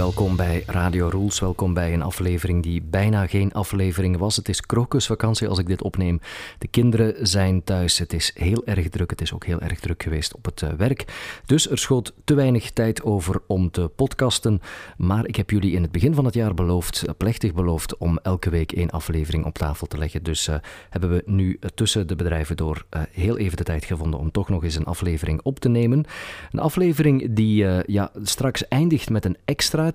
Welkom 0.00 0.36
bij 0.36 0.62
Radio 0.66 1.08
Rules. 1.08 1.40
Welkom 1.40 1.74
bij 1.74 1.92
een 1.92 2.02
aflevering 2.02 2.62
die 2.62 2.82
bijna 2.82 3.26
geen 3.26 3.52
aflevering 3.52 4.16
was. 4.16 4.36
Het 4.36 4.48
is 4.48 4.60
krokusvakantie 4.60 5.48
als 5.48 5.58
ik 5.58 5.66
dit 5.66 5.82
opneem. 5.82 6.20
De 6.58 6.68
kinderen 6.68 7.26
zijn 7.26 7.64
thuis. 7.64 7.98
Het 7.98 8.12
is 8.12 8.30
heel 8.34 8.66
erg 8.66 8.88
druk. 8.88 9.10
Het 9.10 9.20
is 9.20 9.32
ook 9.32 9.44
heel 9.44 9.60
erg 9.60 9.80
druk 9.80 10.02
geweest 10.02 10.34
op 10.34 10.44
het 10.44 10.62
eh, 10.62 10.70
werk. 10.72 11.04
Dus 11.46 11.70
er 11.70 11.78
schoot 11.78 12.14
te 12.24 12.34
weinig 12.34 12.70
tijd 12.70 13.02
over 13.02 13.40
om 13.46 13.70
te 13.70 13.90
podcasten. 13.96 14.60
Maar 14.96 15.26
ik 15.26 15.36
heb 15.36 15.50
jullie 15.50 15.72
in 15.72 15.82
het 15.82 15.92
begin 15.92 16.14
van 16.14 16.24
het 16.24 16.34
jaar 16.34 16.54
beloofd, 16.54 17.02
eh, 17.02 17.14
plechtig 17.16 17.54
beloofd, 17.54 17.96
om 17.96 18.18
elke 18.22 18.50
week 18.50 18.72
één 18.72 18.90
aflevering 18.90 19.44
op 19.44 19.58
tafel 19.58 19.86
te 19.86 19.98
leggen. 19.98 20.22
Dus 20.22 20.48
uh, 20.48 20.54
hebben 20.90 21.10
we 21.10 21.22
nu 21.26 21.58
tussen 21.74 22.06
de 22.06 22.16
bedrijven 22.16 22.56
door 22.56 22.86
heel 23.10 23.38
even 23.38 23.56
de 23.56 23.64
tijd 23.64 23.84
gevonden 23.84 24.20
om 24.20 24.30
toch 24.30 24.48
nog 24.48 24.64
eens 24.64 24.74
een 24.74 24.84
aflevering 24.84 25.40
op 25.42 25.58
te 25.58 25.68
nemen. 25.68 26.04
Een 26.50 26.60
aflevering 26.60 27.34
die 27.34 27.66
ja, 27.86 28.10
straks 28.22 28.68
eindigt 28.68 29.10
met 29.10 29.24
een 29.24 29.36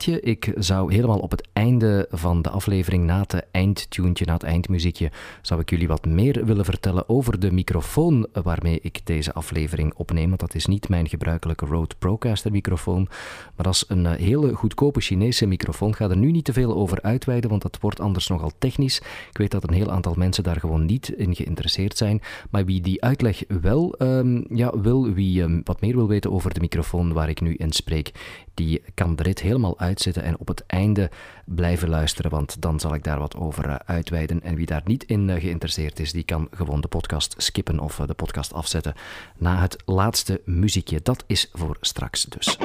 Ik 0.04 0.54
zou 0.58 0.94
helemaal 0.94 1.20
op 1.20 1.32
het 1.32 1.48
einde 1.54 2.08
van 2.12 2.42
de 2.42 2.50
aflevering, 2.50 3.06
na 3.06 3.20
het 3.20 3.46
eindtuntje, 3.52 4.26
na 4.26 4.34
het 4.34 4.44
eindmuziekje, 4.44 5.12
zou 5.42 5.62
ik 5.62 5.70
jullie 5.70 5.88
wat 5.88 6.06
meer 6.06 6.46
willen 6.46 6.66
vertellen 6.66 7.10
over 7.10 7.40
de 7.40 7.52
microfoon 7.52 8.28
waarmee 8.44 8.80
ik 8.82 9.02
deze 9.04 9.34
aflevering 9.34 9.94
opneem. 9.96 10.28
Want 10.28 10.40
dat 10.40 10.56
is 10.56 10.66
niet 10.66 10.90
mijn 10.90 11.10
gebruikelijke 11.10 11.66
Rode 11.66 11.96
Procaster 12.00 12.52
microfoon, 12.52 13.08
maar 13.56 13.66
dat 13.66 13.74
is 13.74 13.86
een 13.88 14.06
hele 14.06 14.54
goedkope 14.54 15.02
Chinese 15.02 15.46
microfoon. 15.46 15.90
Ik 15.90 15.96
ga 15.96 16.10
er 16.10 16.18
nu 16.18 16.32
niet 16.32 16.46
te 16.46 16.54
veel 16.54 16.76
over 16.76 17.02
uitweiden, 17.02 17.50
want 17.50 17.62
dat 17.62 17.78
wordt 17.82 18.00
anders 18.00 18.28
nogal 18.28 18.52
technisch. 18.58 18.98
Ik 19.30 19.38
weet 19.38 19.52
dat 19.52 19.64
een 19.64 19.74
heel 19.74 19.92
aantal 19.92 20.14
mensen 20.18 20.44
daar 20.44 20.60
gewoon 20.60 20.86
niet 20.86 21.10
in 21.10 21.36
geïnteresseerd 21.36 21.98
zijn. 21.98 22.22
Maar 22.50 22.66
wie 22.66 22.82
die 22.82 23.04
uitleg 23.04 23.44
wel 23.62 23.96
um, 24.00 24.46
ja, 24.50 24.80
wil, 24.80 25.14
wie 25.14 25.42
um, 25.42 25.62
wat 25.64 25.82
meer 25.82 25.96
wil 25.96 26.08
weten 26.08 26.32
over 26.32 26.54
de 26.54 26.60
microfoon 26.60 27.14
waar 27.14 27.30
ik 27.30 27.42
nu 27.42 27.54
in 27.54 27.72
spreek, 27.72 28.12
die 28.54 28.82
kan 28.94 29.16
de 29.16 29.24
rit 29.24 29.42
helemaal 29.42 29.80
uitzetten 29.86 30.24
en 30.24 30.40
op 30.40 30.48
het 30.48 30.64
einde 30.68 31.10
blijven 31.46 31.90
luisteren, 31.90 32.32
want 32.32 32.62
dan 32.62 32.80
zal 32.80 32.94
ik 32.94 33.04
daar 33.04 33.20
wat 33.20 33.36
over 33.36 33.68
uh, 33.68 33.76
uitweiden. 33.86 34.42
En 34.44 34.56
wie 34.56 34.66
daar 34.66 34.82
niet 34.86 35.04
in 35.04 35.28
uh, 35.28 35.36
geïnteresseerd 35.40 36.00
is, 36.00 36.12
die 36.12 36.24
kan 36.24 36.48
gewoon 36.52 36.82
de 36.82 36.88
podcast 36.88 37.36
skippen 37.38 37.80
of 37.80 38.00
uh, 38.00 38.08
de 38.08 38.14
podcast 38.14 38.54
afzetten 38.54 38.94
na 39.38 39.62
het 39.62 39.84
laatste 39.86 40.42
muziekje. 40.46 41.00
Dat 41.04 41.24
is 41.28 41.50
voor 41.54 41.78
straks 41.82 42.24
dus. 42.24 42.58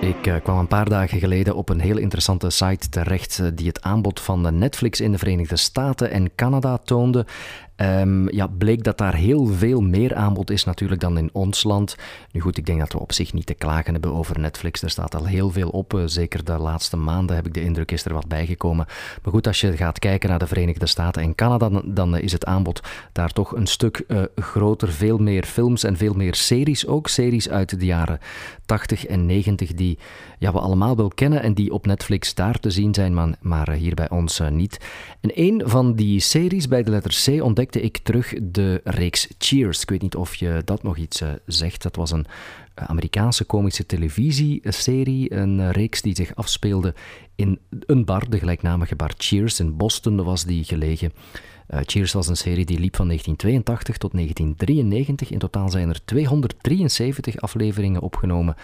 Ik 0.00 0.40
kwam 0.42 0.58
een 0.58 0.66
paar 0.66 0.88
dagen 0.88 1.18
geleden 1.18 1.56
op 1.56 1.68
een 1.68 1.80
heel 1.80 1.98
interessante 1.98 2.50
site 2.50 2.88
terecht 2.88 3.56
die 3.56 3.66
het 3.66 3.82
aanbod 3.82 4.20
van 4.20 4.58
Netflix 4.58 5.00
in 5.00 5.12
de 5.12 5.18
Verenigde 5.18 5.56
Staten 5.56 6.10
en 6.10 6.34
Canada 6.34 6.78
toonde. 6.84 7.26
Um, 7.82 8.30
ja, 8.32 8.46
bleek 8.46 8.84
dat 8.84 8.98
daar 8.98 9.14
heel 9.14 9.46
veel 9.46 9.80
meer 9.80 10.14
aanbod 10.14 10.50
is 10.50 10.64
natuurlijk 10.64 11.00
dan 11.00 11.18
in 11.18 11.30
ons 11.32 11.62
land. 11.64 11.96
Nu 12.32 12.40
goed, 12.40 12.58
ik 12.58 12.66
denk 12.66 12.78
dat 12.78 12.92
we 12.92 12.98
op 12.98 13.12
zich 13.12 13.32
niet 13.32 13.46
te 13.46 13.54
klagen 13.54 13.92
hebben 13.92 14.12
over 14.12 14.40
Netflix. 14.40 14.82
Er 14.82 14.90
staat 14.90 15.14
al 15.14 15.26
heel 15.26 15.50
veel 15.50 15.68
op. 15.68 15.94
Uh, 15.94 16.02
zeker 16.06 16.44
de 16.44 16.58
laatste 16.58 16.96
maanden 16.96 17.36
heb 17.36 17.46
ik 17.46 17.54
de 17.54 17.62
indruk 17.62 17.90
is 17.90 18.04
er 18.04 18.14
wat 18.14 18.28
bijgekomen. 18.28 18.86
Maar 19.22 19.32
goed, 19.32 19.46
als 19.46 19.60
je 19.60 19.76
gaat 19.76 19.98
kijken 19.98 20.28
naar 20.28 20.38
de 20.38 20.46
Verenigde 20.46 20.86
Staten 20.86 21.22
en 21.22 21.34
Canada, 21.34 21.68
dan, 21.68 21.82
dan 21.86 22.16
is 22.16 22.32
het 22.32 22.44
aanbod 22.44 22.80
daar 23.12 23.32
toch 23.32 23.54
een 23.56 23.66
stuk 23.66 24.04
uh, 24.08 24.22
groter. 24.34 24.92
Veel 24.92 25.18
meer 25.18 25.44
films 25.44 25.84
en 25.84 25.96
veel 25.96 26.14
meer 26.14 26.34
series 26.34 26.86
ook. 26.86 27.08
Series 27.08 27.48
uit 27.48 27.80
de 27.80 27.86
jaren 27.86 28.18
80 28.66 29.06
en 29.06 29.26
90 29.26 29.74
die 29.74 29.98
ja, 30.40 30.52
we 30.52 30.58
allemaal 30.58 30.96
wel 30.96 31.08
kennen 31.08 31.42
en 31.42 31.54
die 31.54 31.72
op 31.72 31.86
Netflix 31.86 32.34
daar 32.34 32.58
te 32.58 32.70
zien 32.70 32.94
zijn, 32.94 33.14
maar, 33.14 33.36
maar 33.40 33.70
hier 33.70 33.94
bij 33.94 34.10
ons 34.10 34.40
uh, 34.40 34.48
niet. 34.48 34.80
En 35.20 35.30
een 35.34 35.62
van 35.64 35.94
die 35.94 36.20
series 36.20 36.68
bij 36.68 36.82
de 36.82 36.90
letter 36.90 37.22
C 37.24 37.42
ontdekte 37.42 37.80
ik 37.80 37.98
terug 37.98 38.34
de 38.42 38.80
reeks 38.84 39.28
Cheers. 39.38 39.82
Ik 39.82 39.90
weet 39.90 40.02
niet 40.02 40.16
of 40.16 40.34
je 40.34 40.62
dat 40.64 40.82
nog 40.82 40.96
iets 40.96 41.22
uh, 41.22 41.28
zegt. 41.46 41.82
Dat 41.82 41.96
was 41.96 42.10
een 42.10 42.26
Amerikaanse 42.74 43.44
komische 43.44 43.86
televisieserie, 43.86 45.34
een 45.34 45.72
reeks 45.72 46.02
die 46.02 46.14
zich 46.14 46.34
afspeelde 46.34 46.94
in 47.34 47.58
een 47.86 48.04
bar, 48.04 48.30
de 48.30 48.38
gelijknamige 48.38 48.96
bar 48.96 49.12
Cheers. 49.16 49.60
In 49.60 49.76
Boston 49.76 50.24
was 50.24 50.44
die 50.44 50.64
gelegen. 50.64 51.12
Uh, 51.74 51.80
Cheers 51.84 52.12
was 52.12 52.28
een 52.28 52.36
serie 52.36 52.64
die 52.64 52.78
liep 52.78 52.96
van 52.96 53.06
1982 53.06 53.96
tot 53.96 54.12
1993. 54.12 55.30
In 55.30 55.38
totaal 55.38 55.70
zijn 55.70 55.88
er 55.88 56.04
273 56.04 57.40
afleveringen 57.40 58.00
opgenomen. 58.00 58.56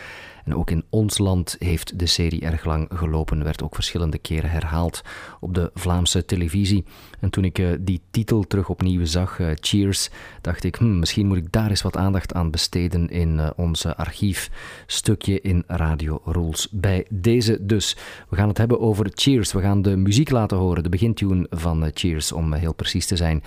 En 0.47 0.55
ook 0.55 0.71
in 0.71 0.85
ons 0.91 1.19
land 1.19 1.57
heeft 1.59 1.99
de 1.99 2.07
serie 2.07 2.41
erg 2.41 2.65
lang 2.65 2.91
gelopen, 2.95 3.45
werd 3.45 3.63
ook 3.63 3.75
verschillende 3.75 4.19
keren 4.19 4.51
herhaald 4.51 5.03
op 5.41 5.55
de 5.55 5.71
Vlaamse 5.75 6.25
televisie. 6.25 6.85
En 7.21 7.31
toen 7.31 7.45
ik 7.45 7.59
uh, 7.59 7.69
die 7.81 8.01
titel 8.11 8.43
terug 8.43 8.69
opnieuw 8.69 9.05
zag, 9.05 9.39
uh, 9.39 9.51
Cheers, 9.61 10.11
dacht 10.41 10.65
ik, 10.65 10.77
hmm, 10.77 10.99
misschien 10.99 11.27
moet 11.27 11.37
ik 11.37 11.53
daar 11.53 11.71
eens 11.71 11.83
wat 11.83 11.97
aandacht 11.97 12.35
aan 12.35 12.51
besteden 12.51 13.09
in 13.09 13.39
uh, 13.39 13.51
ons 13.57 13.87
archiefstukje 13.87 15.41
in 15.41 15.65
Radio 15.67 16.21
Rules. 16.25 16.69
Bij 16.71 17.07
deze 17.11 17.67
dus. 17.67 17.97
We 18.29 18.37
gaan 18.37 18.49
het 18.49 18.59
hebben 18.59 18.81
over 18.81 19.11
Cheers. 19.15 19.53
We 19.53 19.61
gaan 19.61 19.83
de 19.83 19.97
muziek 19.97 20.31
laten 20.31 20.57
horen, 20.57 20.83
de 20.83 20.89
begintune 20.89 21.47
van 21.51 21.91
Cheers, 21.95 22.33
om 22.33 22.53
heel 22.53 22.75
precies 22.75 22.96
te 23.05 23.17
zijn. 23.17 23.43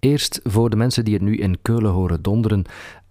Eerst 0.00 0.40
voor 0.44 0.70
de 0.70 0.76
mensen 0.76 1.04
die 1.04 1.14
het 1.14 1.22
nu 1.22 1.36
in 1.36 1.62
Keulen 1.62 1.90
horen 1.90 2.22
donderen. 2.22 2.64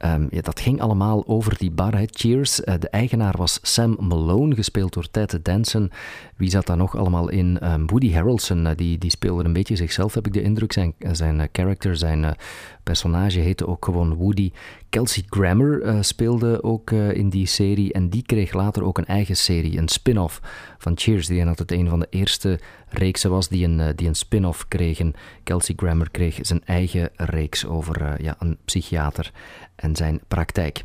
Um, 0.06 0.28
ja, 0.29 0.41
dat 0.41 0.59
ging 0.59 0.81
allemaal 0.81 1.28
over 1.28 1.57
die 1.57 1.72
bar, 1.72 1.97
hè. 1.97 2.03
Cheers. 2.09 2.59
Uh, 2.59 2.73
de 2.79 2.90
eigenaar 2.90 3.34
was 3.38 3.59
Sam 3.62 3.97
Malone, 4.00 4.56
gespeeld 4.56 4.94
door 4.94 5.09
Ted 5.12 5.40
Danson. 5.41 5.91
Wie 6.38 6.50
zat 6.50 6.66
daar 6.66 6.78
nog 6.78 6.97
allemaal 6.97 7.29
in? 7.29 7.72
Um, 7.72 7.88
Woody 7.88 8.13
Harrelson, 8.13 8.66
uh, 8.66 8.72
die, 8.75 8.97
die 8.97 9.09
speelde 9.09 9.44
een 9.44 9.53
beetje 9.53 9.75
zichzelf, 9.75 10.13
heb 10.13 10.25
ik 10.25 10.34
de 10.34 10.41
indruk. 10.41 10.73
Zijn, 10.73 10.94
zijn 11.12 11.40
uh, 11.40 11.46
character, 11.51 11.97
zijn 11.97 12.35
personage 12.84 13.40
heette 13.40 13.67
ook 13.67 13.85
gewoon 13.85 14.13
Woody. 14.13 14.52
Kelsey 14.96 15.24
Grammer 15.30 16.04
speelde 16.04 16.64
ook 16.64 16.92
in 16.92 17.30
die 17.30 17.46
serie 17.46 17.94
en 17.94 18.10
die 18.10 18.24
kreeg 18.24 18.54
later 18.54 18.84
ook 18.84 18.98
een 18.98 19.06
eigen 19.06 19.38
serie, 19.38 19.78
een 19.78 19.88
spin-off 19.88 20.42
van 20.78 20.98
Cheers, 20.98 21.28
die 21.28 21.46
altijd 21.46 21.72
een 21.72 21.90
van 21.90 22.00
de 22.00 22.08
eerste 22.10 22.60
reeksen 22.90 23.30
was 23.30 23.48
die 23.48 23.66
een, 23.66 23.96
die 23.96 24.08
een 24.08 24.16
spin-off 24.16 24.68
kregen. 24.68 25.14
Kelsey 25.44 25.76
Grammer 25.78 26.12
kreeg 26.12 26.38
zijn 26.42 26.62
eigen 26.66 27.10
reeks 27.16 27.66
over 27.66 28.24
ja, 28.24 28.36
een 28.40 28.58
psychiater 28.66 29.32
en 29.76 29.96
zijn 29.96 30.20
praktijk. 30.28 30.84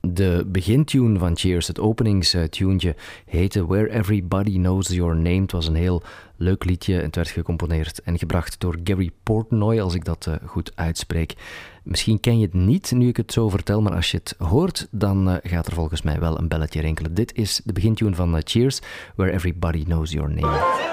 De 0.00 0.44
begintune 0.46 1.18
van 1.18 1.36
Cheers, 1.36 1.66
het 1.66 1.80
openingstune, 1.80 2.94
heette 3.26 3.66
Where 3.66 3.90
Everybody 3.90 4.52
Knows 4.52 4.88
Your 4.88 5.16
Name. 5.16 5.40
Het 5.40 5.52
was 5.52 5.68
een 5.68 5.74
heel 5.74 6.02
leuk 6.36 6.64
liedje. 6.64 6.94
Het 6.94 7.16
werd 7.16 7.28
gecomponeerd 7.28 8.02
en 8.02 8.18
gebracht 8.18 8.60
door 8.60 8.76
Gary 8.84 9.10
Portnoy, 9.22 9.80
als 9.80 9.94
ik 9.94 10.04
dat 10.04 10.26
uh, 10.28 10.34
goed 10.44 10.72
uitspreek. 10.74 11.34
Misschien 11.82 12.20
ken 12.20 12.38
je 12.38 12.44
het 12.44 12.54
niet 12.54 12.92
nu 12.92 13.08
ik 13.08 13.16
het 13.16 13.32
zo 13.32 13.48
vertel, 13.48 13.82
maar 13.82 13.94
als 13.94 14.10
je 14.10 14.16
het 14.16 14.34
hoort, 14.38 14.88
dan 14.90 15.28
uh, 15.28 15.36
gaat 15.42 15.66
er 15.66 15.72
volgens 15.72 16.02
mij 16.02 16.20
wel 16.20 16.38
een 16.38 16.48
belletje 16.48 16.80
rinkelen. 16.80 17.14
Dit 17.14 17.34
is 17.34 17.60
de 17.64 17.72
begintune 17.72 18.14
van 18.14 18.34
uh, 18.34 18.40
Cheers, 18.44 18.80
Where 19.14 19.32
Everybody 19.32 19.84
Knows 19.84 20.12
Your 20.12 20.30
Name. 20.30 20.84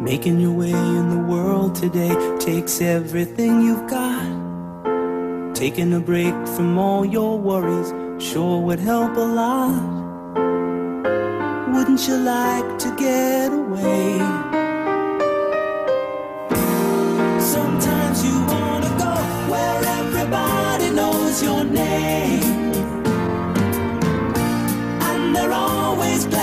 Making 0.00 0.40
your 0.40 0.56
way 0.56 0.70
in 0.70 1.08
the 1.10 1.24
world 1.26 1.74
today 1.74 2.16
takes 2.38 2.80
everything 2.80 3.62
you've 3.62 3.86
got. 3.86 4.39
Taking 5.60 5.92
a 5.92 6.00
break 6.00 6.32
from 6.56 6.78
all 6.78 7.04
your 7.04 7.38
worries 7.38 7.92
sure 8.18 8.62
would 8.62 8.78
help 8.78 9.14
a 9.14 9.20
lot. 9.20 9.82
Wouldn't 11.74 12.08
you 12.08 12.16
like 12.16 12.78
to 12.78 12.88
get 12.96 13.52
away? 13.52 14.18
Sometimes 17.38 18.24
you 18.24 18.36
wanna 18.54 18.88
go 19.04 19.12
where 19.52 19.84
everybody 20.00 20.88
knows 20.98 21.42
your 21.42 21.62
name. 21.64 22.72
And 25.08 25.36
they're 25.36 25.52
always 25.52 26.24
glad 26.24 26.39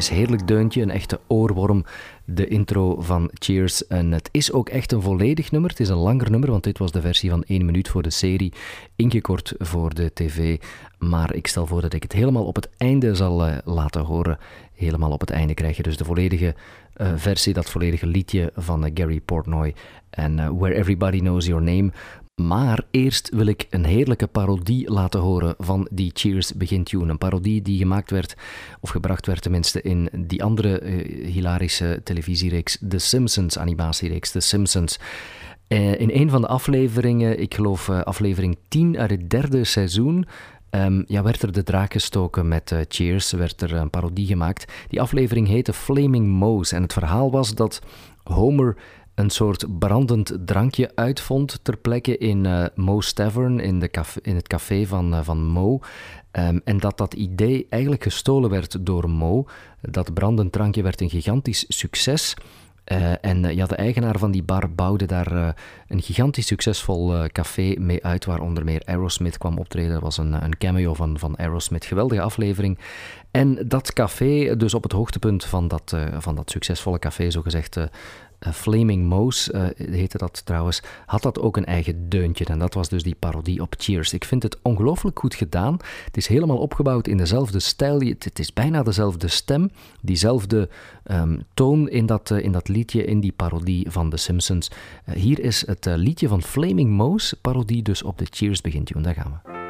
Fantastisch, 0.00 0.26
heerlijk 0.26 0.48
deuntje, 0.48 0.82
een 0.82 0.90
echte 0.90 1.20
oorworm, 1.26 1.84
de 2.24 2.46
intro 2.46 3.00
van 3.00 3.30
Cheers. 3.34 3.86
En 3.86 4.12
het 4.12 4.28
is 4.32 4.52
ook 4.52 4.68
echt 4.68 4.92
een 4.92 5.02
volledig 5.02 5.50
nummer, 5.50 5.70
het 5.70 5.80
is 5.80 5.88
een 5.88 5.96
langer 5.96 6.30
nummer, 6.30 6.50
want 6.50 6.64
dit 6.64 6.78
was 6.78 6.92
de 6.92 7.00
versie 7.00 7.30
van 7.30 7.44
1 7.44 7.64
minuut 7.64 7.88
voor 7.88 8.02
de 8.02 8.10
serie, 8.10 8.52
ingekort 8.96 9.54
voor 9.58 9.94
de 9.94 10.10
tv. 10.14 10.60
Maar 10.98 11.34
ik 11.34 11.46
stel 11.46 11.66
voor 11.66 11.80
dat 11.80 11.92
ik 11.92 12.02
het 12.02 12.12
helemaal 12.12 12.44
op 12.44 12.54
het 12.54 12.68
einde 12.76 13.14
zal 13.14 13.46
uh, 13.46 13.56
laten 13.64 14.04
horen. 14.04 14.38
Helemaal 14.74 15.10
op 15.10 15.20
het 15.20 15.30
einde 15.30 15.54
krijg 15.54 15.76
je 15.76 15.82
dus 15.82 15.96
de 15.96 16.04
volledige 16.04 16.54
versie, 17.14 17.52
dat 17.52 17.70
volledige 17.70 18.06
liedje 18.06 18.52
van 18.56 18.90
Gary 18.94 19.20
Portnoy 19.20 19.74
en 20.10 20.58
Where 20.58 20.74
Everybody 20.74 21.18
Knows 21.18 21.46
Your 21.46 21.62
Name. 21.62 21.90
Maar 22.34 22.82
eerst 22.90 23.28
wil 23.34 23.46
ik 23.46 23.66
een 23.70 23.84
heerlijke 23.84 24.26
parodie 24.26 24.90
laten 24.90 25.20
horen 25.20 25.54
van 25.58 25.88
die 25.90 26.10
Cheers 26.14 26.54
begintune. 26.54 27.10
Een 27.10 27.18
parodie 27.18 27.62
die 27.62 27.78
gemaakt 27.78 28.10
werd, 28.10 28.34
of 28.80 28.90
gebracht 28.90 29.26
werd 29.26 29.42
tenminste, 29.42 29.82
in 29.82 30.08
die 30.26 30.44
andere 30.44 30.82
hilarische 31.24 32.00
televisiereeks, 32.04 32.78
The 32.88 32.98
Simpsons 32.98 33.58
animatiereeks, 33.58 34.30
The 34.30 34.40
Simpsons. 34.40 34.98
Uh, 35.68 36.00
in 36.00 36.10
een 36.12 36.30
van 36.30 36.40
de 36.40 36.46
afleveringen, 36.46 37.40
ik 37.40 37.54
geloof 37.54 37.88
uh, 37.88 38.00
aflevering 38.00 38.58
10 38.68 38.98
uit 38.98 39.10
het 39.10 39.30
derde 39.30 39.64
seizoen, 39.64 40.26
um, 40.70 41.04
ja, 41.06 41.22
werd 41.22 41.42
er 41.42 41.52
de 41.52 41.62
draak 41.62 41.92
gestoken 41.92 42.48
met 42.48 42.74
Cheers, 42.88 43.32
werd 43.32 43.60
er 43.60 43.74
een 43.74 43.90
parodie 43.90 44.26
gemaakt. 44.26 44.72
Die 44.88 45.00
aflevering 45.00 45.46
heette 45.46 45.72
Flaming 45.72 46.26
Moe's 46.26 46.72
en 46.72 46.82
het 46.82 46.92
verhaal 46.92 47.30
was 47.30 47.54
dat 47.54 47.82
Homer 48.22 48.76
een 49.20 49.30
soort 49.30 49.78
brandend 49.78 50.36
drankje 50.44 50.90
uitvond 50.94 51.58
ter 51.62 51.76
plekke 51.76 52.18
in 52.18 52.44
uh, 52.44 52.64
Moe's 52.74 53.12
Tavern, 53.12 53.60
in, 53.60 53.78
de 53.80 53.90
in 54.22 54.34
het 54.34 54.46
café 54.46 54.86
van, 54.86 55.14
uh, 55.14 55.20
van 55.22 55.44
Mo. 55.44 55.80
Um, 56.32 56.60
en 56.64 56.78
dat 56.78 56.98
dat 56.98 57.14
idee 57.14 57.66
eigenlijk 57.68 58.02
gestolen 58.02 58.50
werd 58.50 58.86
door 58.86 59.10
Mo. 59.10 59.46
Dat 59.80 60.14
brandend 60.14 60.52
drankje 60.52 60.82
werd 60.82 61.00
een 61.00 61.10
gigantisch 61.10 61.64
succes. 61.68 62.34
Uh, 62.86 63.24
en 63.24 63.54
ja, 63.54 63.66
de 63.66 63.74
eigenaar 63.74 64.18
van 64.18 64.30
die 64.30 64.42
bar 64.42 64.70
bouwde 64.70 65.06
daar 65.06 65.54
een 65.88 66.02
gigantisch 66.02 66.46
succesvol 66.46 67.28
café 67.32 67.74
mee 67.78 68.04
uit, 68.04 68.24
waar 68.24 68.40
onder 68.40 68.64
meer 68.64 68.82
Aerosmith 68.84 69.38
kwam 69.38 69.58
optreden. 69.58 69.92
Dat 69.92 70.02
was 70.02 70.18
een, 70.18 70.32
een 70.44 70.58
cameo 70.58 70.94
van, 70.94 71.18
van 71.18 71.36
Aerosmith, 71.36 71.84
geweldige 71.84 72.20
aflevering. 72.20 72.78
En 73.30 73.68
dat 73.68 73.92
café, 73.92 74.56
dus 74.56 74.74
op 74.74 74.82
het 74.82 74.92
hoogtepunt 74.92 75.44
van 75.44 75.68
dat, 75.68 75.96
van 76.18 76.34
dat 76.34 76.50
succesvolle 76.50 76.98
café, 76.98 77.30
zogezegd, 77.30 77.76
uh, 78.46 78.52
Flaming 78.52 79.08
Mouse 79.08 79.52
uh, 79.52 79.88
heette 79.90 80.18
dat 80.18 80.44
trouwens, 80.44 80.82
had 81.06 81.22
dat 81.22 81.40
ook 81.40 81.56
een 81.56 81.64
eigen 81.64 82.08
deuntje. 82.08 82.44
En 82.44 82.58
dat 82.58 82.74
was 82.74 82.88
dus 82.88 83.02
die 83.02 83.16
parodie 83.18 83.60
op 83.60 83.74
Cheers. 83.78 84.12
Ik 84.12 84.24
vind 84.24 84.42
het 84.42 84.58
ongelooflijk 84.62 85.18
goed 85.18 85.34
gedaan. 85.34 85.76
Het 86.04 86.16
is 86.16 86.26
helemaal 86.26 86.58
opgebouwd 86.58 87.06
in 87.06 87.16
dezelfde 87.16 87.60
stijl. 87.60 88.00
Het 88.00 88.38
is 88.38 88.52
bijna 88.52 88.82
dezelfde 88.82 89.28
stem, 89.28 89.70
diezelfde 90.00 90.68
um, 91.10 91.42
toon 91.54 91.88
in 91.88 92.06
dat, 92.06 92.30
uh, 92.30 92.44
in 92.44 92.52
dat 92.52 92.68
liedje, 92.68 93.04
in 93.04 93.20
die 93.20 93.32
parodie 93.32 93.90
van 93.90 94.10
The 94.10 94.16
Simpsons. 94.16 94.70
hier 95.04 95.40
is 95.40 95.66
het 95.66 95.84
liedje 95.84 96.28
van 96.28 96.42
Flaming 96.42 96.90
Mouse, 96.90 97.36
parodie 97.36 97.82
dus 97.82 98.02
op 98.02 98.18
de 98.18 98.26
Cheers 98.30 98.60
begintune. 98.60 99.02
Daar 99.02 99.14
gaan 99.14 99.40
we. 99.42 99.69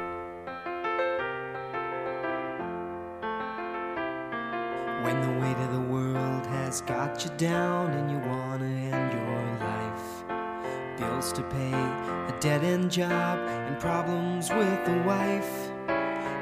When 5.03 5.21
the 5.23 5.41
weight 5.41 5.57
of 5.57 5.73
the 5.73 5.81
world 5.81 6.47
has 6.47 6.83
got 6.83 7.25
you 7.25 7.31
down 7.39 7.91
and 7.93 8.11
you 8.11 8.19
wanna 8.19 8.67
end 8.67 9.13
your 9.13 9.41
life, 9.69 10.99
bills 10.99 11.33
to 11.33 11.43
pay, 11.45 11.73
a 11.73 12.37
dead 12.41 12.63
end 12.63 12.91
job, 12.91 13.39
and 13.39 13.81
problems 13.81 14.51
with 14.51 14.85
the 14.85 15.03
wife. 15.07 15.71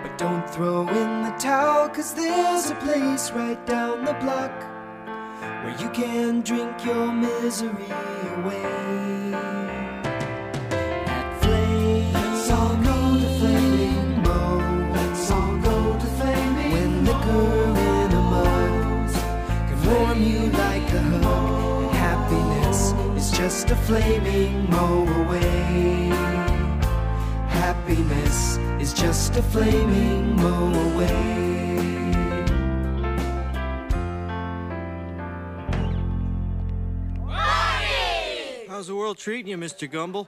But 0.03 0.19
don't 0.19 0.49
throw 0.51 0.89
in 0.89 1.23
the 1.23 1.35
towel, 1.39 1.89
cause 1.89 2.15
there's 2.15 2.71
a 2.71 2.75
place 2.77 3.31
right 3.31 3.65
down 3.65 4.05
the 4.05 4.15
block 4.15 4.53
where 5.63 5.77
you 5.81 5.91
can 5.91 6.41
drink 6.41 6.85
your 6.85 7.13
misery 7.13 7.91
away. 8.39 9.18
Just 23.49 23.71
a 23.71 23.77
flaming 23.77 24.69
mo 24.69 25.09
away. 25.25 26.11
Happiness 27.49 28.59
is 28.79 28.93
just 28.93 29.37
a 29.37 29.43
flaming 29.43 30.37
mo 30.37 30.69
away. 30.93 31.49
How's 38.69 38.89
the 38.89 38.95
world 38.95 39.17
treating 39.17 39.49
you, 39.49 39.57
Mr. 39.57 39.91
Gumble? 39.91 40.27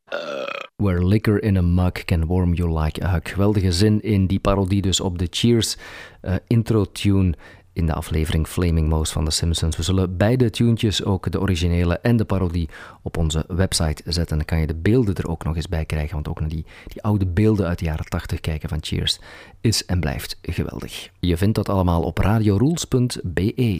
Where 0.78 1.02
liquor 1.02 1.36
in 1.36 1.58
a 1.58 1.62
mug 1.62 2.06
can 2.06 2.26
warm 2.26 2.54
you 2.54 2.72
like 2.72 3.02
a 3.02 3.08
hug. 3.08 3.28
Geweldige 3.28 3.72
zin 3.72 4.00
in 4.00 4.26
die 4.26 4.40
parodie 4.40 4.82
dus 4.82 5.00
op 5.00 5.18
de 5.18 5.26
Cheers 5.30 5.76
uh, 6.22 6.34
intro-tune 6.46 7.34
in 7.72 7.86
de 7.86 7.94
aflevering 7.94 8.46
Flaming 8.46 8.88
Mouse 8.88 9.12
van 9.12 9.24
The 9.24 9.30
Simpsons. 9.30 9.76
We 9.76 9.82
zullen 9.82 10.16
beide 10.16 10.50
tunes, 10.50 11.04
ook 11.04 11.30
de 11.30 11.40
originele 11.40 11.98
en 11.98 12.16
de 12.16 12.24
parodie, 12.24 12.68
op 13.02 13.16
onze 13.16 13.44
website 13.48 14.02
zetten. 14.06 14.36
Dan 14.36 14.46
kan 14.46 14.60
je 14.60 14.66
de 14.66 14.74
beelden 14.74 15.14
er 15.14 15.28
ook 15.28 15.44
nog 15.44 15.56
eens 15.56 15.68
bij 15.68 15.84
krijgen, 15.84 16.14
want 16.14 16.28
ook 16.28 16.40
naar 16.40 16.48
die, 16.48 16.64
die 16.86 17.02
oude 17.02 17.26
beelden 17.26 17.66
uit 17.66 17.78
de 17.78 17.84
jaren 17.84 18.08
80 18.08 18.40
kijken 18.40 18.68
van 18.68 18.78
Cheers 18.80 19.20
is 19.60 19.84
en 19.84 20.00
blijft 20.00 20.38
geweldig. 20.42 21.10
Je 21.18 21.36
vindt 21.36 21.54
dat 21.54 21.68
allemaal 21.68 22.02
op 22.02 22.18
radiorules.be. 22.18 23.76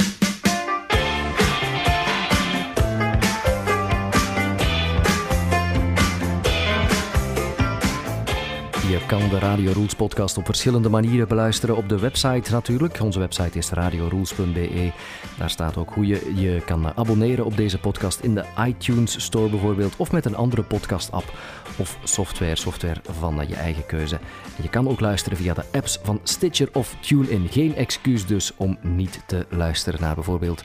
Je 8.90 9.06
kan 9.06 9.28
de 9.28 9.38
Radio 9.38 9.72
Rules 9.72 9.94
podcast 9.94 10.36
op 10.38 10.44
verschillende 10.44 10.88
manieren 10.88 11.28
beluisteren. 11.28 11.76
Op 11.76 11.88
de 11.88 11.98
website 11.98 12.50
natuurlijk. 12.50 13.00
Onze 13.00 13.18
website 13.18 13.58
is 13.58 13.70
radiorules.be. 13.70 14.92
Daar 15.38 15.50
staat 15.50 15.76
ook 15.76 15.90
hoe 15.90 16.06
je 16.06 16.32
je 16.34 16.62
kan 16.66 16.96
abonneren 16.96 17.44
op 17.44 17.56
deze 17.56 17.78
podcast 17.78 18.20
in 18.20 18.34
de 18.34 18.44
iTunes 18.66 19.24
Store 19.24 19.48
bijvoorbeeld. 19.50 19.96
Of 19.96 20.12
met 20.12 20.24
een 20.24 20.36
andere 20.36 20.62
podcast 20.62 21.12
app 21.12 21.32
of 21.78 21.98
software, 22.04 22.56
software 22.56 23.00
van 23.02 23.44
je 23.48 23.54
eigen 23.54 23.86
keuze. 23.86 24.18
Je 24.62 24.68
kan 24.68 24.88
ook 24.88 25.00
luisteren 25.00 25.38
via 25.38 25.54
de 25.54 25.64
apps 25.72 25.98
van 26.02 26.20
Stitcher 26.22 26.68
of 26.72 26.96
TuneIn. 27.00 27.48
Geen 27.50 27.76
excuus 27.76 28.26
dus 28.26 28.52
om 28.56 28.78
niet 28.80 29.22
te 29.26 29.46
luisteren 29.48 30.00
naar 30.00 30.14
bijvoorbeeld 30.14 30.64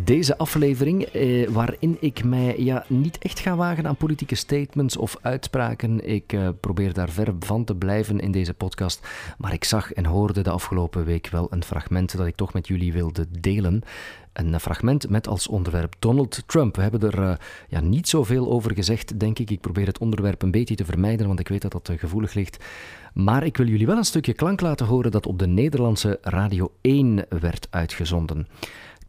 deze 0.00 0.38
aflevering, 0.38 1.02
eh, 1.02 1.48
waarin 1.48 1.96
ik 2.00 2.24
mij 2.24 2.54
ja, 2.58 2.84
niet 2.88 3.18
echt 3.18 3.38
ga 3.38 3.56
wagen 3.56 3.86
aan 3.86 3.96
politieke 3.96 4.34
statements 4.34 4.96
of 4.96 5.16
uitspraken. 5.20 6.08
Ik 6.08 6.32
eh, 6.32 6.48
probeer 6.60 6.92
daar 6.92 7.10
ver 7.10 7.34
van 7.38 7.64
te 7.64 7.74
blijven 7.74 8.20
in 8.20 8.30
deze 8.30 8.54
podcast. 8.54 9.08
Maar 9.38 9.52
ik 9.52 9.64
zag 9.64 9.92
en 9.92 10.06
hoorde 10.06 10.42
de 10.42 10.50
afgelopen 10.50 11.04
week 11.04 11.28
wel 11.28 11.46
een 11.50 11.64
fragment 11.64 12.16
dat 12.16 12.26
ik 12.26 12.36
toch 12.36 12.52
met 12.52 12.66
jullie 12.66 12.92
wilde 12.92 13.26
delen. 13.40 13.82
Een 14.32 14.60
fragment 14.60 15.08
met 15.08 15.28
als 15.28 15.48
onderwerp 15.48 15.94
Donald 15.98 16.42
Trump. 16.46 16.76
We 16.76 16.82
hebben 16.82 17.00
er 17.00 17.18
uh, 17.18 17.34
ja, 17.68 17.80
niet 17.80 18.08
zoveel 18.08 18.50
over 18.50 18.74
gezegd, 18.74 19.20
denk 19.20 19.38
ik. 19.38 19.50
Ik 19.50 19.60
probeer 19.60 19.86
het 19.86 19.98
onderwerp 19.98 20.42
een 20.42 20.50
beetje 20.50 20.74
te 20.74 20.84
vermijden, 20.84 21.26
want 21.26 21.40
ik 21.40 21.48
weet 21.48 21.62
dat 21.62 21.72
dat 21.72 21.88
uh, 21.88 21.98
gevoelig 21.98 22.34
ligt. 22.34 22.64
Maar 23.14 23.44
ik 23.44 23.56
wil 23.56 23.66
jullie 23.66 23.86
wel 23.86 23.96
een 23.96 24.04
stukje 24.04 24.32
klank 24.32 24.60
laten 24.60 24.86
horen 24.86 25.10
dat 25.10 25.26
op 25.26 25.38
de 25.38 25.46
Nederlandse 25.46 26.18
Radio 26.22 26.72
1 26.80 27.24
werd 27.28 27.66
uitgezonden. 27.70 28.46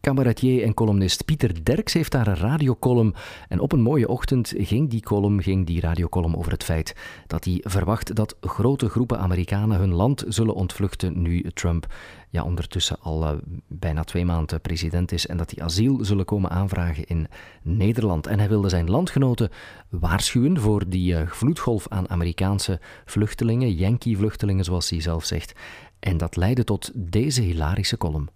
Cabaretier 0.04 0.62
en 0.62 0.74
columnist 0.74 1.24
Pieter 1.24 1.64
Derks 1.64 1.92
heeft 1.92 2.12
daar 2.12 2.26
een 2.26 2.36
radiocolumn. 2.36 3.14
En 3.48 3.60
op 3.60 3.72
een 3.72 3.80
mooie 3.80 4.08
ochtend 4.08 4.52
ging 4.56 4.90
die 4.90 5.00
column, 5.00 5.42
ging 5.42 5.66
die 5.66 5.80
radiocolumn 5.80 6.36
over 6.36 6.52
het 6.52 6.64
feit 6.64 6.96
dat 7.26 7.44
hij 7.44 7.60
verwacht 7.62 8.14
dat 8.14 8.36
grote 8.40 8.88
groepen 8.88 9.18
Amerikanen 9.18 9.78
hun 9.78 9.94
land 9.94 10.24
zullen 10.28 10.54
ontvluchten 10.54 11.22
nu 11.22 11.50
Trump 11.54 11.86
ja, 12.30 12.42
ondertussen 12.42 12.96
al 13.00 13.22
uh, 13.22 13.30
bijna 13.68 14.04
twee 14.04 14.24
maanden 14.24 14.60
president 14.60 15.12
is 15.12 15.26
en 15.26 15.36
dat 15.36 15.48
die 15.48 15.62
asiel 15.62 16.04
zullen 16.04 16.24
komen 16.24 16.50
aanvragen 16.50 17.04
in 17.04 17.26
Nederland. 17.62 18.26
En 18.26 18.38
hij 18.38 18.48
wilde 18.48 18.68
zijn 18.68 18.90
landgenoten 18.90 19.50
waarschuwen 19.88 20.60
voor 20.60 20.88
die 20.88 21.12
uh, 21.12 21.20
vloedgolf 21.26 21.88
aan 21.88 22.10
Amerikaanse 22.10 22.80
vluchtelingen, 23.04 23.74
Yankee-vluchtelingen 23.74 24.64
zoals 24.64 24.90
hij 24.90 25.00
zelf 25.00 25.24
zegt. 25.24 25.52
En 26.00 26.16
dat 26.16 26.36
leidde 26.36 26.64
tot 26.64 26.90
deze 26.94 27.42
hilarische 27.42 27.96
column. 27.96 28.28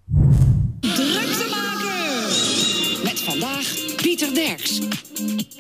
Pieter 4.02 4.34
Derks. 4.34 4.80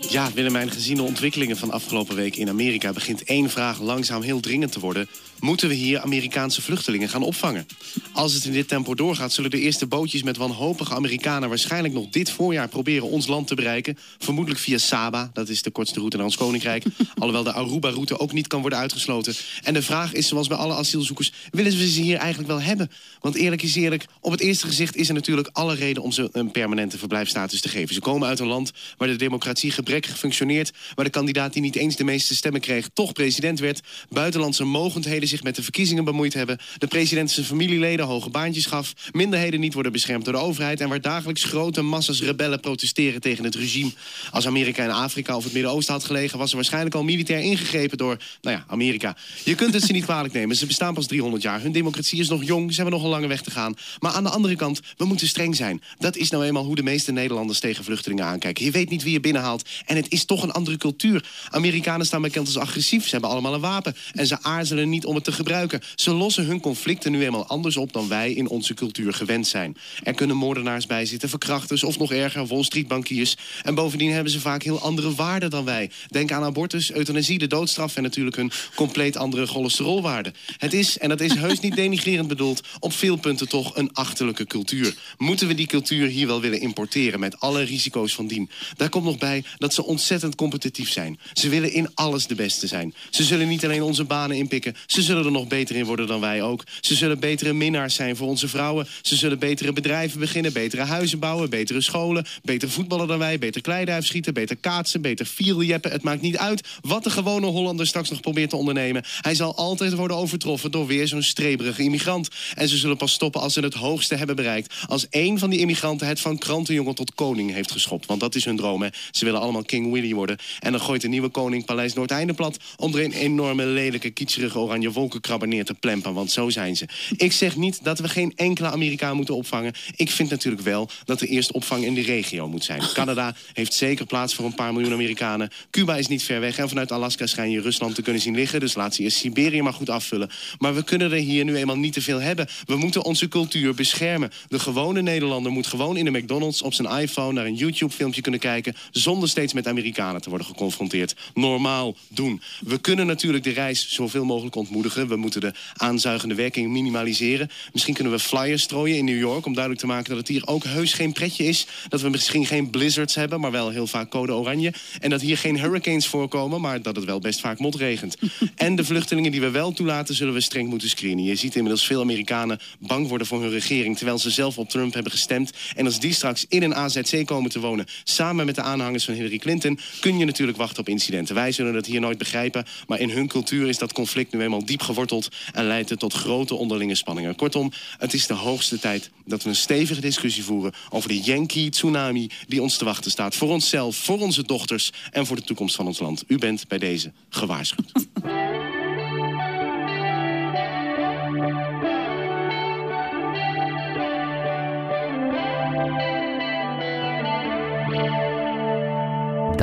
Ja, 0.08 0.32
Willemijn, 0.34 0.70
gezien 0.70 0.96
de 0.96 1.02
ontwikkelingen 1.02 1.56
van 1.56 1.70
afgelopen 1.70 2.16
week 2.16 2.36
in 2.36 2.48
Amerika... 2.48 2.92
begint 2.92 3.24
één 3.24 3.50
vraag 3.50 3.80
langzaam 3.80 4.22
heel 4.22 4.40
dringend 4.40 4.72
te 4.72 4.80
worden. 4.80 5.08
Moeten 5.40 5.68
we 5.68 5.74
hier 5.74 6.00
Amerikaanse 6.00 6.62
vluchtelingen 6.62 7.08
gaan 7.08 7.22
opvangen? 7.22 7.66
Als 8.12 8.32
het 8.32 8.44
in 8.44 8.52
dit 8.52 8.68
tempo 8.68 8.94
doorgaat, 8.94 9.32
zullen 9.32 9.50
de 9.50 9.60
eerste 9.60 9.86
bootjes 9.86 10.22
met 10.22 10.36
wanhopige 10.36 10.94
Amerikanen... 10.94 11.48
waarschijnlijk 11.48 11.94
nog 11.94 12.08
dit 12.08 12.30
voorjaar 12.30 12.68
proberen 12.68 13.08
ons 13.08 13.26
land 13.26 13.46
te 13.46 13.54
bereiken. 13.54 13.98
Vermoedelijk 14.18 14.60
via 14.60 14.78
Saba, 14.78 15.30
dat 15.32 15.48
is 15.48 15.62
de 15.62 15.70
kortste 15.70 15.98
route 15.98 16.16
naar 16.16 16.26
ons 16.26 16.36
koninkrijk. 16.36 16.84
alhoewel 17.14 17.42
de 17.42 17.52
Aruba-route 17.52 18.18
ook 18.18 18.32
niet 18.32 18.46
kan 18.46 18.60
worden 18.60 18.78
uitgesloten. 18.78 19.34
En 19.62 19.74
de 19.74 19.82
vraag 19.82 20.12
is, 20.12 20.28
zoals 20.28 20.48
bij 20.48 20.56
alle 20.56 20.74
asielzoekers... 20.74 21.32
willen 21.50 21.72
we 21.72 21.90
ze 21.90 22.00
hier 22.00 22.16
eigenlijk 22.16 22.48
wel 22.48 22.60
hebben? 22.60 22.90
Want 23.20 23.34
eerlijk 23.34 23.62
is 23.62 23.74
eerlijk, 23.74 24.06
op 24.20 24.30
het 24.30 24.40
eerste 24.40 24.66
gezicht 24.66 24.96
is 24.96 25.08
er 25.08 25.14
natuurlijk 25.14 25.48
alle 25.52 25.74
reden... 25.74 26.02
om 26.02 26.12
ze 26.12 26.28
een 26.32 26.50
permanente 26.50 26.98
verblijfstatus 26.98 27.60
te 27.60 27.68
geven. 27.68 27.94
Ze 27.94 28.00
komen 28.00 28.16
komen 28.18 28.32
uit 28.32 28.40
een 28.40 28.54
land 28.54 28.72
waar 28.96 29.08
de 29.08 29.16
democratie 29.16 29.70
gebrekkig 29.70 30.18
functioneert, 30.18 30.72
waar 30.94 31.04
de 31.04 31.10
kandidaat 31.10 31.52
die 31.52 31.62
niet 31.62 31.76
eens 31.76 31.96
de 31.96 32.04
meeste 32.04 32.34
stemmen 32.34 32.60
kreeg 32.60 32.88
toch 32.92 33.12
president 33.12 33.58
werd, 33.58 33.80
buitenlandse 34.08 34.64
mogendheden 34.64 35.27
zich 35.28 35.42
met 35.42 35.56
de 35.56 35.62
verkiezingen 35.62 36.04
bemoeid 36.04 36.34
hebben, 36.34 36.58
de 36.78 36.86
president 36.86 37.30
zijn 37.30 37.46
familieleden 37.46 38.06
hoge 38.06 38.30
baantjes 38.30 38.66
gaf, 38.66 38.92
minderheden 39.12 39.60
niet 39.60 39.74
worden 39.74 39.92
beschermd 39.92 40.24
door 40.24 40.34
de 40.34 40.40
overheid 40.40 40.80
en 40.80 40.88
waar 40.88 41.00
dagelijks 41.00 41.44
grote 41.44 41.82
massa's 41.82 42.22
rebellen 42.22 42.60
protesteren 42.60 43.20
tegen 43.20 43.44
het 43.44 43.54
regime. 43.54 43.90
Als 44.30 44.46
Amerika 44.46 44.84
in 44.84 44.90
Afrika 44.90 45.36
of 45.36 45.44
het 45.44 45.52
Midden-Oosten 45.52 45.94
had 45.94 46.04
gelegen, 46.04 46.38
was 46.38 46.50
er 46.50 46.56
waarschijnlijk 46.56 46.94
al 46.94 47.02
militair 47.02 47.40
ingegrepen 47.40 47.98
door, 47.98 48.16
nou 48.40 48.56
ja, 48.56 48.64
Amerika. 48.68 49.16
Je 49.44 49.54
kunt 49.54 49.74
het 49.74 49.82
ze 49.82 49.92
niet 49.92 50.04
kwalijk 50.04 50.34
nemen. 50.34 50.56
Ze 50.56 50.66
bestaan 50.66 50.94
pas 50.94 51.06
300 51.06 51.42
jaar. 51.42 51.62
Hun 51.62 51.72
democratie 51.72 52.20
is 52.20 52.28
nog 52.28 52.44
jong. 52.44 52.70
Ze 52.70 52.80
hebben 52.80 52.94
nog 52.94 53.02
een 53.02 53.10
lange 53.10 53.26
weg 53.26 53.42
te 53.42 53.50
gaan. 53.50 53.74
Maar 53.98 54.12
aan 54.12 54.24
de 54.24 54.30
andere 54.30 54.56
kant, 54.56 54.80
we 54.96 55.04
moeten 55.04 55.28
streng 55.28 55.56
zijn. 55.56 55.82
Dat 55.98 56.16
is 56.16 56.30
nou 56.30 56.44
eenmaal 56.44 56.64
hoe 56.64 56.76
de 56.76 56.82
meeste 56.82 57.12
Nederlanders 57.12 57.60
tegen 57.60 57.84
vluchtelingen 57.84 58.24
aankijken. 58.24 58.64
Je 58.64 58.70
weet 58.70 58.90
niet 58.90 59.02
wie 59.02 59.12
je 59.12 59.20
binnenhaalt. 59.20 59.68
En 59.86 59.96
het 59.96 60.06
is 60.08 60.24
toch 60.24 60.42
een 60.42 60.52
andere 60.52 60.76
cultuur. 60.76 61.24
Amerikanen 61.50 62.06
staan 62.06 62.22
bekend 62.22 62.46
als 62.46 62.58
agressief. 62.58 63.04
Ze 63.04 63.10
hebben 63.10 63.30
allemaal 63.30 63.54
een 63.54 63.60
wapen. 63.60 63.96
En 64.12 64.26
ze 64.26 64.42
aarzelen 64.42 64.88
niet 64.88 65.04
om 65.04 65.14
te 65.24 65.32
gebruiken. 65.32 65.80
Ze 65.94 66.10
lossen 66.10 66.46
hun 66.46 66.60
conflicten 66.60 67.12
nu 67.12 67.24
eenmaal 67.24 67.46
anders 67.46 67.76
op 67.76 67.92
dan 67.92 68.08
wij 68.08 68.32
in 68.32 68.48
onze 68.48 68.74
cultuur 68.74 69.14
gewend 69.14 69.46
zijn. 69.46 69.76
Er 70.02 70.14
kunnen 70.14 70.36
moordenaars 70.36 70.86
bij 70.86 71.06
zitten, 71.06 71.28
verkrachters 71.28 71.84
of 71.84 71.98
nog 71.98 72.12
erger, 72.12 72.46
Wall 72.46 72.62
Street 72.62 72.88
bankiers. 72.88 73.36
En 73.62 73.74
bovendien 73.74 74.12
hebben 74.12 74.32
ze 74.32 74.40
vaak 74.40 74.62
heel 74.62 74.80
andere 74.80 75.14
waarden 75.14 75.50
dan 75.50 75.64
wij. 75.64 75.90
Denk 76.08 76.32
aan 76.32 76.42
abortus, 76.42 76.92
euthanasie, 76.92 77.38
de 77.38 77.46
doodstraf 77.46 77.96
en 77.96 78.02
natuurlijk 78.02 78.36
hun 78.36 78.50
compleet 78.74 79.16
andere 79.16 79.46
cholesterolwaarden. 79.46 80.34
Het 80.56 80.72
is, 80.72 80.98
en 80.98 81.08
dat 81.08 81.20
is 81.20 81.34
heus 81.34 81.60
niet 81.60 81.76
denigrerend 81.82 82.28
bedoeld, 82.28 82.60
op 82.80 82.92
veel 82.92 83.16
punten 83.16 83.48
toch 83.48 83.76
een 83.76 83.92
achterlijke 83.92 84.46
cultuur. 84.46 84.94
Moeten 85.18 85.46
we 85.46 85.54
die 85.54 85.66
cultuur 85.66 86.08
hier 86.08 86.26
wel 86.26 86.40
willen 86.40 86.60
importeren 86.60 87.20
met 87.20 87.40
alle 87.40 87.62
risico's 87.62 88.14
van 88.14 88.26
dien? 88.26 88.50
Daar 88.76 88.88
komt 88.88 89.04
nog 89.04 89.18
bij 89.18 89.44
dat 89.58 89.74
ze 89.74 89.84
ontzettend 89.84 90.34
competitief 90.34 90.92
zijn. 90.92 91.18
Ze 91.32 91.48
willen 91.48 91.72
in 91.72 91.88
alles 91.94 92.26
de 92.26 92.34
beste 92.34 92.66
zijn. 92.66 92.94
Ze 93.10 93.24
zullen 93.24 93.48
niet 93.48 93.64
alleen 93.64 93.82
onze 93.82 94.04
banen 94.04 94.36
inpikken, 94.36 94.74
ze 94.86 95.02
zullen 95.08 95.24
er 95.24 95.30
nog 95.30 95.46
beter 95.46 95.76
in 95.76 95.84
worden 95.84 96.06
dan 96.06 96.20
wij 96.20 96.42
ook. 96.42 96.64
Ze 96.80 96.94
zullen 96.94 97.18
betere 97.18 97.52
minnaars 97.52 97.94
zijn 97.94 98.16
voor 98.16 98.28
onze 98.28 98.48
vrouwen. 98.48 98.86
Ze 99.02 99.16
zullen 99.16 99.38
betere 99.38 99.72
bedrijven 99.72 100.20
beginnen, 100.20 100.52
betere 100.52 100.82
huizen 100.82 101.18
bouwen, 101.18 101.50
betere 101.50 101.80
scholen, 101.80 102.26
beter 102.42 102.70
voetballen 102.70 103.08
dan 103.08 103.18
wij, 103.18 103.38
beter 103.38 103.60
kleiduif 103.60 104.06
schieten, 104.06 104.34
beter 104.34 104.56
kaatsen, 104.56 105.00
beter 105.00 105.26
vierjeppen. 105.26 105.90
Het 105.90 106.02
maakt 106.02 106.20
niet 106.20 106.36
uit 106.36 106.68
wat 106.80 107.04
de 107.04 107.10
gewone 107.10 107.46
Hollander 107.46 107.86
straks 107.86 108.10
nog 108.10 108.20
probeert 108.20 108.50
te 108.50 108.56
ondernemen. 108.56 109.04
Hij 109.20 109.34
zal 109.34 109.56
altijd 109.56 109.94
worden 109.94 110.16
overtroffen 110.16 110.70
door 110.70 110.86
weer 110.86 111.08
zo'n 111.08 111.22
streberige 111.22 111.82
immigrant. 111.82 112.28
En 112.54 112.68
ze 112.68 112.76
zullen 112.76 112.96
pas 112.96 113.12
stoppen 113.12 113.40
als 113.40 113.52
ze 113.52 113.60
het 113.60 113.74
hoogste 113.74 114.14
hebben 114.14 114.36
bereikt. 114.36 114.74
Als 114.86 115.08
één 115.08 115.38
van 115.38 115.50
die 115.50 115.58
immigranten 115.58 116.06
het 116.06 116.20
van 116.20 116.38
krantenjongen 116.38 116.94
tot 116.94 117.14
koning 117.14 117.52
heeft 117.52 117.70
geschopt. 117.70 118.06
Want 118.06 118.20
dat 118.20 118.34
is 118.34 118.44
hun 118.44 118.56
droom, 118.56 118.82
hè. 118.82 118.88
Ze 119.10 119.24
willen 119.24 119.40
allemaal 119.40 119.62
King 119.64 119.92
Willy 119.92 120.14
worden. 120.14 120.36
En 120.60 120.72
dan 120.72 120.80
gooit 120.80 121.00
de 121.00 121.08
nieuwe 121.08 121.28
koning 121.28 121.64
Paleis 121.64 121.94
Noordeinde 121.94 122.32
plat... 122.32 122.56
om 122.76 122.94
een 122.94 123.12
enorme, 123.12 123.66
lelijke, 123.66 124.10
kietserige 124.10 124.58
oranje 124.58 124.90
wolkenkrabber 124.98 125.48
neer 125.48 125.64
te 125.64 125.74
plempen. 125.74 126.14
Want 126.14 126.30
zo 126.30 126.50
zijn 126.50 126.76
ze. 126.76 126.88
Ik 127.16 127.32
zeg 127.32 127.56
niet 127.56 127.84
dat 127.84 127.98
we 127.98 128.08
geen 128.08 128.32
enkele 128.36 128.70
Amerikaan 128.70 129.16
moeten 129.16 129.34
opvangen. 129.34 129.72
Ik 129.96 130.10
vind 130.10 130.30
natuurlijk 130.30 130.62
wel 130.62 130.88
dat 131.04 131.20
er 131.20 131.28
eerst 131.28 131.52
opvang 131.52 131.84
in 131.84 131.94
de 131.94 132.00
regio 132.00 132.48
moet 132.48 132.64
zijn. 132.64 132.82
Canada 132.92 133.34
heeft 133.52 133.74
zeker 133.74 134.06
plaats 134.06 134.34
voor 134.34 134.44
een 134.44 134.54
paar 134.54 134.72
miljoen 134.72 134.92
Amerikanen. 134.92 135.50
Cuba 135.70 135.96
is 135.96 136.06
niet 136.06 136.22
ver 136.22 136.40
weg. 136.40 136.58
En 136.58 136.68
vanuit 136.68 136.92
Alaska 136.92 137.26
schijn 137.26 137.50
je 137.50 137.60
Rusland 137.60 137.94
te 137.94 138.02
kunnen 138.02 138.22
zien 138.22 138.34
liggen. 138.34 138.60
Dus 138.60 138.74
laat 138.74 138.94
ze 138.94 139.02
eerst 139.02 139.16
Siberië 139.16 139.62
maar 139.62 139.72
goed 139.72 139.90
afvullen. 139.90 140.30
Maar 140.58 140.74
we 140.74 140.84
kunnen 140.84 141.12
er 141.12 141.18
hier 141.18 141.44
nu 141.44 141.56
eenmaal 141.56 141.76
niet 141.76 141.92
te 141.92 142.02
veel 142.02 142.20
hebben. 142.20 142.48
We 142.64 142.76
moeten 142.76 143.04
onze 143.04 143.28
cultuur 143.28 143.74
beschermen. 143.74 144.30
De 144.48 144.58
gewone 144.58 145.02
Nederlander 145.02 145.52
moet 145.52 145.66
gewoon 145.66 145.96
in 145.96 146.04
de 146.04 146.10
McDonald's 146.10 146.62
op 146.62 146.74
zijn 146.74 147.00
iPhone... 147.00 147.32
naar 147.32 147.46
een 147.46 147.54
YouTube-filmpje 147.54 148.20
kunnen 148.20 148.40
kijken... 148.40 148.74
zonder 148.90 149.28
steeds 149.28 149.52
met 149.52 149.66
Amerikanen 149.66 150.20
te 150.20 150.28
worden 150.28 150.46
geconfronteerd. 150.46 151.14
Normaal 151.34 151.96
doen. 152.08 152.42
We 152.60 152.78
kunnen 152.78 153.06
natuurlijk 153.06 153.44
de 153.44 153.50
reis 153.50 153.88
zoveel 153.88 154.24
mogelijk 154.24 154.54
ontmoedigen. 154.54 154.87
We 154.94 155.16
moeten 155.16 155.40
de 155.40 155.52
aanzuigende 155.76 156.34
werking 156.34 156.70
minimaliseren. 156.70 157.50
Misschien 157.72 157.94
kunnen 157.94 158.12
we 158.12 158.18
flyers 158.18 158.62
strooien 158.62 158.96
in 158.96 159.04
New 159.04 159.18
York... 159.18 159.46
om 159.46 159.52
duidelijk 159.52 159.82
te 159.84 159.88
maken 159.88 160.08
dat 160.08 160.18
het 160.18 160.28
hier 160.28 160.46
ook 160.46 160.64
heus 160.64 160.92
geen 160.92 161.12
pretje 161.12 161.44
is. 161.44 161.66
Dat 161.88 162.00
we 162.00 162.08
misschien 162.08 162.46
geen 162.46 162.70
blizzards 162.70 163.14
hebben, 163.14 163.40
maar 163.40 163.50
wel 163.50 163.70
heel 163.70 163.86
vaak 163.86 164.10
code 164.10 164.32
oranje. 164.32 164.72
En 165.00 165.10
dat 165.10 165.20
hier 165.20 165.38
geen 165.38 165.60
hurricanes 165.60 166.06
voorkomen, 166.06 166.60
maar 166.60 166.82
dat 166.82 166.96
het 166.96 167.04
wel 167.04 167.18
best 167.18 167.40
vaak 167.40 167.58
motregent. 167.58 168.16
en 168.56 168.76
de 168.76 168.84
vluchtelingen 168.84 169.30
die 169.30 169.40
we 169.40 169.50
wel 169.50 169.72
toelaten, 169.72 170.14
zullen 170.14 170.34
we 170.34 170.40
streng 170.40 170.68
moeten 170.68 170.88
screenen. 170.88 171.24
Je 171.24 171.34
ziet 171.34 171.54
inmiddels 171.54 171.86
veel 171.86 172.00
Amerikanen 172.00 172.58
bang 172.78 173.08
worden 173.08 173.26
voor 173.26 173.40
hun 173.40 173.50
regering... 173.50 173.96
terwijl 173.96 174.18
ze 174.18 174.30
zelf 174.30 174.58
op 174.58 174.68
Trump 174.68 174.94
hebben 174.94 175.12
gestemd. 175.12 175.52
En 175.76 175.84
als 175.84 176.00
die 176.00 176.12
straks 176.12 176.44
in 176.48 176.62
een 176.62 176.74
AZC 176.74 177.26
komen 177.26 177.50
te 177.50 177.60
wonen... 177.60 177.86
samen 178.04 178.46
met 178.46 178.54
de 178.54 178.62
aanhangers 178.62 179.04
van 179.04 179.14
Hillary 179.14 179.38
Clinton... 179.38 179.78
kun 180.00 180.18
je 180.18 180.24
natuurlijk 180.24 180.58
wachten 180.58 180.80
op 180.80 180.88
incidenten. 180.88 181.34
Wij 181.34 181.52
zullen 181.52 181.72
dat 181.72 181.86
hier 181.86 182.00
nooit 182.00 182.18
begrijpen, 182.18 182.64
maar 182.86 183.00
in 183.00 183.10
hun 183.10 183.28
cultuur 183.28 183.68
is 183.68 183.78
dat 183.78 183.92
conflict 183.92 184.32
nu 184.32 184.40
eenmaal 184.40 184.64
diep 184.64 184.77
geworteld... 184.82 185.28
en 185.52 185.66
leidt 185.66 185.90
het 185.90 185.98
tot 185.98 186.12
grote 186.12 186.54
onderlinge 186.54 186.94
spanningen. 186.94 187.34
Kortom, 187.34 187.72
het 187.98 188.14
is 188.14 188.26
de 188.26 188.34
hoogste 188.34 188.78
tijd 188.78 189.10
dat 189.24 189.42
we 189.42 189.48
een 189.48 189.56
stevige 189.56 190.00
discussie 190.00 190.44
voeren... 190.44 190.72
over 190.90 191.08
de 191.08 191.20
Yankee-tsunami 191.20 192.30
die 192.46 192.62
ons 192.62 192.76
te 192.76 192.84
wachten 192.84 193.10
staat. 193.10 193.34
Voor 193.34 193.48
onszelf, 193.48 193.96
voor 193.96 194.18
onze 194.18 194.42
dochters 194.42 194.92
en 195.10 195.26
voor 195.26 195.36
de 195.36 195.42
toekomst 195.42 195.76
van 195.76 195.86
ons 195.86 195.98
land. 195.98 196.24
U 196.26 196.38
bent 196.38 196.68
bij 196.68 196.78
deze 196.78 197.12
gewaarschuwd. 197.28 197.92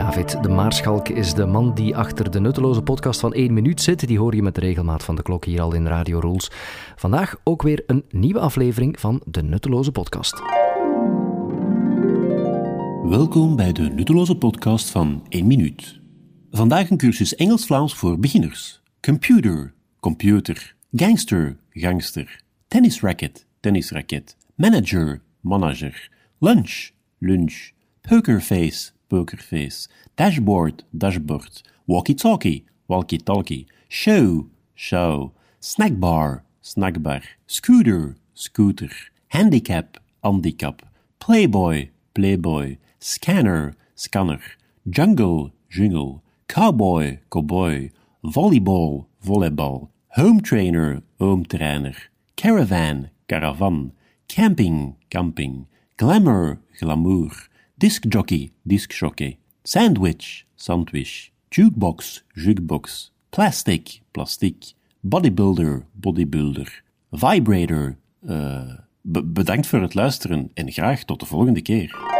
David 0.06 0.44
de 0.44 0.50
Maarschalk 0.50 1.10
is 1.10 1.34
de 1.34 1.46
man 1.46 1.74
die 1.74 1.98
achter 1.98 2.32
de 2.32 2.40
nutteloze 2.40 2.82
podcast 2.82 3.20
van 3.20 3.34
1 3.34 3.54
minuut 3.54 3.82
zit. 3.82 4.08
Die 4.08 4.20
hoor 4.20 4.36
je 4.36 4.42
met 4.42 4.58
regelmaat 4.58 5.04
van 5.04 5.16
de 5.16 5.22
klok 5.22 5.46
hier 5.46 5.62
al 5.62 5.74
in 5.74 5.88
Radio 5.88 6.20
Rules. 6.20 6.52
Vandaag 6.96 7.36
ook 7.44 7.62
weer 7.62 7.84
een 7.88 8.06
nieuwe 8.10 8.40
aflevering 8.40 9.00
van 9.00 9.22
de 9.26 9.44
nutteloze 9.44 9.92
podcast. 9.92 10.42
Welkom 13.04 13.56
bij 13.56 13.72
de 13.72 13.82
nutteloze 13.82 14.38
podcast 14.38 14.90
van 14.90 15.26
1 15.30 15.48
minuut. 15.48 16.00
Vandaag 16.52 16.90
een 16.90 16.98
cursus 16.98 17.36
Engels-Vlaams 17.36 17.96
voor 17.96 18.20
beginners. 18.20 18.82
Computer, 19.02 19.74
computer. 20.00 20.76
Gangster, 20.92 21.58
gangster. 21.70 22.42
Tennisracket, 22.68 23.46
tennisracket. 23.60 24.38
Manager, 24.56 25.22
manager. 25.42 26.10
Lunch, 26.40 26.90
lunch. 27.18 27.74
Pokerface, 28.02 28.92
pokerface. 29.16 29.88
Dashboard, 30.18 30.84
dashboard. 30.98 31.62
Walkie-talkie, 31.88 32.66
walkie-talkie. 32.90 33.68
Show, 33.88 34.48
show. 34.76 35.32
Snackbar, 35.62 36.42
snackbar. 36.62 37.24
Scooter, 37.48 38.18
scooter. 38.34 38.92
Handicap, 39.30 39.98
handicap. 40.24 40.82
Playboy, 41.20 41.90
playboy. 42.14 42.78
Scanner, 43.00 43.76
scanner. 43.96 44.42
Jungle, 44.90 45.52
jungle. 45.70 46.22
Cowboy, 46.48 47.20
cowboy. 47.32 47.92
Volleyball, 48.24 49.06
volleyball. 49.24 49.90
Home 50.20 50.42
trainer, 50.42 51.02
home 51.20 51.46
trainer. 51.46 51.96
Caravan, 52.36 53.10
caravan. 53.30 53.92
Camping, 54.28 54.96
camping. 55.10 55.68
Glamour, 55.98 56.60
glamour. 56.80 57.32
Disc 57.78 58.06
jockey, 58.10 58.52
disc 58.64 58.92
jockey. 58.94 59.38
Sandwich, 59.64 60.46
sandwich. 60.56 61.32
Jukebox, 61.50 62.24
jukebox. 62.34 63.12
Plastic, 63.30 64.02
plastic. 64.12 64.74
Bodybuilder, 65.02 65.86
bodybuilder. 65.92 66.84
Vibrator. 67.12 67.98
be- 69.02 69.24
bedankt 69.24 69.68
voor 69.68 69.82
het 69.82 69.94
luisteren 69.94 70.52
en 70.54 70.72
graag 70.72 71.04
tot 71.04 71.20
de 71.20 71.26
volgende 71.26 71.62
keer. 71.62 72.15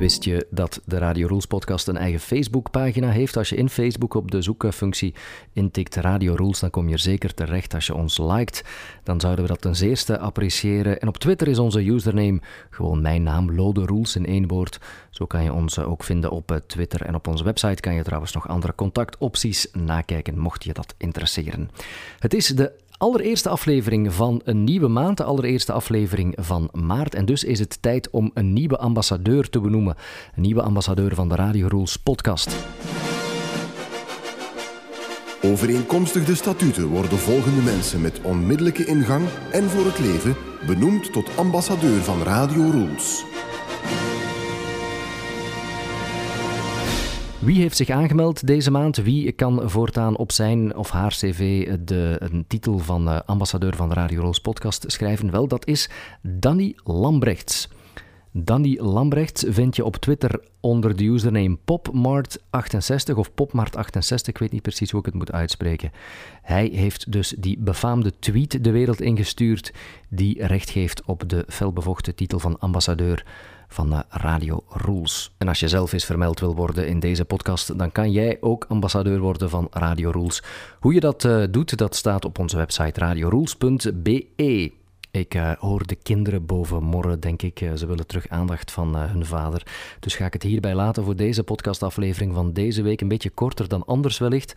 Wist 0.00 0.24
je 0.24 0.46
dat 0.50 0.80
de 0.84 0.98
Radio 0.98 1.26
Rules 1.26 1.46
podcast 1.46 1.88
een 1.88 1.96
eigen 1.96 2.20
Facebookpagina 2.20 3.10
heeft? 3.10 3.36
Als 3.36 3.48
je 3.48 3.56
in 3.56 3.68
Facebook 3.68 4.14
op 4.14 4.30
de 4.30 4.42
zoekfunctie 4.42 5.14
intikt 5.52 5.96
Radio 5.96 6.34
Rules, 6.34 6.60
dan 6.60 6.70
kom 6.70 6.86
je 6.86 6.92
er 6.92 6.98
zeker 6.98 7.34
terecht. 7.34 7.74
Als 7.74 7.86
je 7.86 7.94
ons 7.94 8.18
liked, 8.18 8.64
dan 9.02 9.20
zouden 9.20 9.44
we 9.44 9.50
dat 9.50 9.60
ten 9.60 9.76
zeerste 9.76 10.18
appreciëren. 10.18 11.00
En 11.00 11.08
op 11.08 11.18
Twitter 11.18 11.48
is 11.48 11.58
onze 11.58 11.86
username 11.86 12.40
gewoon 12.70 13.02
mijn 13.02 13.22
naam, 13.22 13.54
Lode 13.54 13.84
Rules 13.84 14.16
in 14.16 14.26
één 14.26 14.46
woord. 14.48 14.80
Zo 15.10 15.26
kan 15.26 15.42
je 15.42 15.52
ons 15.52 15.78
ook 15.78 16.04
vinden 16.04 16.30
op 16.30 16.50
eh, 16.50 16.56
Twitter. 16.56 17.02
En 17.02 17.14
op 17.14 17.26
onze 17.26 17.44
website 17.44 17.80
kan 17.80 17.94
je 17.94 18.02
trouwens 18.02 18.32
nog 18.32 18.48
andere 18.48 18.74
contactopties 18.74 19.68
nakijken, 19.72 20.38
mocht 20.38 20.64
je 20.64 20.72
dat 20.72 20.94
interesseren. 20.98 21.70
Het 22.18 22.34
is 22.34 22.46
de 22.46 22.72
allereerste 23.00 23.48
aflevering 23.48 24.14
van 24.14 24.40
een 24.44 24.64
nieuwe 24.64 24.88
maand, 24.88 25.16
de 25.16 25.24
allereerste 25.24 25.72
aflevering 25.72 26.34
van 26.40 26.68
maart. 26.72 27.14
En 27.14 27.24
dus 27.24 27.44
is 27.44 27.58
het 27.58 27.82
tijd 27.82 28.10
om 28.10 28.30
een 28.34 28.52
nieuwe 28.52 28.78
ambassadeur 28.78 29.48
te 29.48 29.60
benoemen. 29.60 29.96
Een 30.34 30.42
nieuwe 30.42 30.62
ambassadeur 30.62 31.14
van 31.14 31.28
de 31.28 31.34
Radio 31.34 31.66
Rules 31.66 31.96
podcast. 31.96 32.56
Overeenkomstig 35.42 36.24
de 36.24 36.34
statuten 36.34 36.86
worden 36.86 37.18
volgende 37.18 37.62
mensen 37.62 38.00
met 38.00 38.20
onmiddellijke 38.22 38.84
ingang 38.84 39.28
en 39.52 39.70
voor 39.70 39.84
het 39.84 39.98
leven 39.98 40.36
benoemd 40.66 41.12
tot 41.12 41.36
ambassadeur 41.36 42.02
van 42.02 42.22
Radio 42.22 42.70
Rules. 42.70 43.29
Wie 47.40 47.60
heeft 47.60 47.76
zich 47.76 47.90
aangemeld 47.90 48.46
deze 48.46 48.70
maand? 48.70 48.96
Wie 48.96 49.32
kan 49.32 49.70
voortaan 49.70 50.16
op 50.16 50.32
zijn 50.32 50.76
of 50.76 50.90
haar 50.90 51.10
cv 51.10 51.68
de 51.80 52.16
een 52.18 52.44
titel 52.46 52.78
van 52.78 53.08
uh, 53.08 53.20
ambassadeur 53.26 53.76
van 53.76 53.88
de 53.88 53.94
Radio 53.94 54.20
Roos 54.20 54.40
podcast 54.40 54.84
schrijven? 54.86 55.30
Wel, 55.30 55.48
dat 55.48 55.66
is 55.66 55.90
Danny 56.22 56.76
Lambrechts. 56.84 57.68
Danny 58.32 58.78
Lambrechts 58.80 59.44
vind 59.48 59.76
je 59.76 59.84
op 59.84 59.96
Twitter 59.96 60.40
onder 60.60 60.96
de 60.96 61.04
username 61.04 61.58
popmart68 61.58 63.14
of 63.14 63.30
popmart68, 63.30 64.26
ik 64.26 64.38
weet 64.38 64.52
niet 64.52 64.62
precies 64.62 64.90
hoe 64.90 65.00
ik 65.00 65.06
het 65.06 65.14
moet 65.14 65.32
uitspreken. 65.32 65.92
Hij 66.42 66.70
heeft 66.72 67.12
dus 67.12 67.34
die 67.38 67.58
befaamde 67.58 68.12
tweet 68.18 68.64
de 68.64 68.70
wereld 68.70 69.00
ingestuurd 69.00 69.72
die 70.08 70.46
recht 70.46 70.70
geeft 70.70 71.04
op 71.04 71.28
de 71.28 71.44
felbevochten 71.48 72.14
titel 72.14 72.38
van 72.38 72.58
ambassadeur 72.58 73.24
van 73.70 74.04
Radio 74.08 74.64
Rules. 74.68 75.34
En 75.38 75.48
als 75.48 75.60
je 75.60 75.68
zelf 75.68 75.92
eens 75.92 76.04
vermeld 76.04 76.40
wil 76.40 76.54
worden 76.54 76.88
in 76.88 77.00
deze 77.00 77.24
podcast, 77.24 77.78
dan 77.78 77.92
kan 77.92 78.12
jij 78.12 78.36
ook 78.40 78.64
ambassadeur 78.68 79.18
worden 79.20 79.50
van 79.50 79.68
Radio 79.70 80.10
Rules. 80.10 80.42
Hoe 80.80 80.94
je 80.94 81.00
dat 81.00 81.24
uh, 81.24 81.44
doet, 81.50 81.76
dat 81.76 81.96
staat 81.96 82.24
op 82.24 82.38
onze 82.38 82.56
website 82.56 83.00
radiorules.be. 83.00 84.79
Ik 85.12 85.34
uh, 85.34 85.52
hoor 85.58 85.86
de 85.86 85.96
kinderen 86.02 86.46
boven 86.46 86.82
morren, 86.82 87.20
denk 87.20 87.42
ik. 87.42 87.60
Uh, 87.60 87.72
ze 87.74 87.86
willen 87.86 88.06
terug 88.06 88.28
aandacht 88.28 88.70
van 88.70 88.96
uh, 88.96 89.10
hun 89.10 89.26
vader. 89.26 89.66
Dus 90.00 90.14
ga 90.14 90.26
ik 90.26 90.32
het 90.32 90.42
hierbij 90.42 90.74
laten 90.74 91.04
voor 91.04 91.16
deze 91.16 91.42
podcastaflevering 91.42 92.34
van 92.34 92.52
deze 92.52 92.82
week. 92.82 93.00
Een 93.00 93.08
beetje 93.08 93.30
korter 93.30 93.68
dan 93.68 93.84
anders 93.84 94.18
wellicht. 94.18 94.54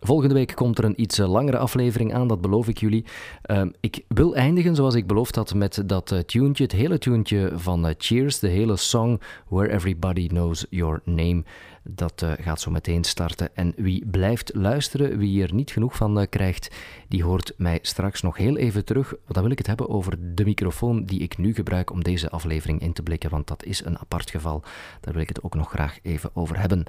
Volgende 0.00 0.34
week 0.34 0.54
komt 0.54 0.78
er 0.78 0.84
een 0.84 1.00
iets 1.00 1.18
langere 1.18 1.58
aflevering 1.58 2.14
aan, 2.14 2.28
dat 2.28 2.40
beloof 2.40 2.68
ik 2.68 2.78
jullie. 2.78 3.04
Ehm, 3.42 3.68
ik 3.80 4.04
wil 4.08 4.34
eindigen 4.34 4.74
zoals 4.74 4.94
ik 4.94 5.06
beloofd 5.06 5.34
had 5.34 5.54
met 5.54 5.82
dat 5.86 6.22
tuentje, 6.26 6.62
het 6.62 6.72
hele 6.72 6.98
tuentje 6.98 7.52
van 7.54 7.94
Cheers, 7.98 8.38
de 8.38 8.48
hele 8.48 8.76
song 8.76 9.20
Where 9.48 9.72
Everybody 9.72 10.26
Knows 10.26 10.66
Your 10.70 11.00
Name. 11.04 11.42
Dat 11.88 12.22
uh, 12.22 12.32
gaat 12.40 12.60
zo 12.60 12.70
meteen 12.70 13.04
starten. 13.04 13.56
En 13.56 13.72
wie 13.76 14.06
blijft 14.06 14.54
luisteren, 14.54 15.18
wie 15.18 15.42
er 15.42 15.54
niet 15.54 15.70
genoeg 15.70 15.96
van 15.96 16.26
krijgt, 16.28 16.74
die 17.08 17.24
hoort 17.24 17.52
mij 17.56 17.78
straks 17.82 18.22
nog 18.22 18.36
heel 18.36 18.56
even 18.56 18.84
terug. 18.84 19.14
Dan 19.26 19.42
wil 19.42 19.52
ik 19.52 19.58
het 19.58 19.66
hebben 19.66 19.88
over 19.88 20.34
de 20.34 20.44
microfoon 20.44 21.04
die 21.04 21.20
ik 21.20 21.38
nu 21.38 21.54
gebruik 21.54 21.90
om 21.90 22.02
deze 22.02 22.30
aflevering 22.30 22.80
in 22.80 22.92
te 22.92 23.02
blikken, 23.02 23.30
want 23.30 23.46
dat 23.46 23.64
is 23.64 23.84
een 23.84 23.98
apart 23.98 24.30
geval. 24.30 24.62
Daar 25.00 25.12
wil 25.12 25.22
ik 25.22 25.28
het 25.28 25.42
ook 25.42 25.54
nog 25.54 25.70
graag 25.70 25.98
even 26.02 26.30
over 26.34 26.60
hebben. 26.60 26.84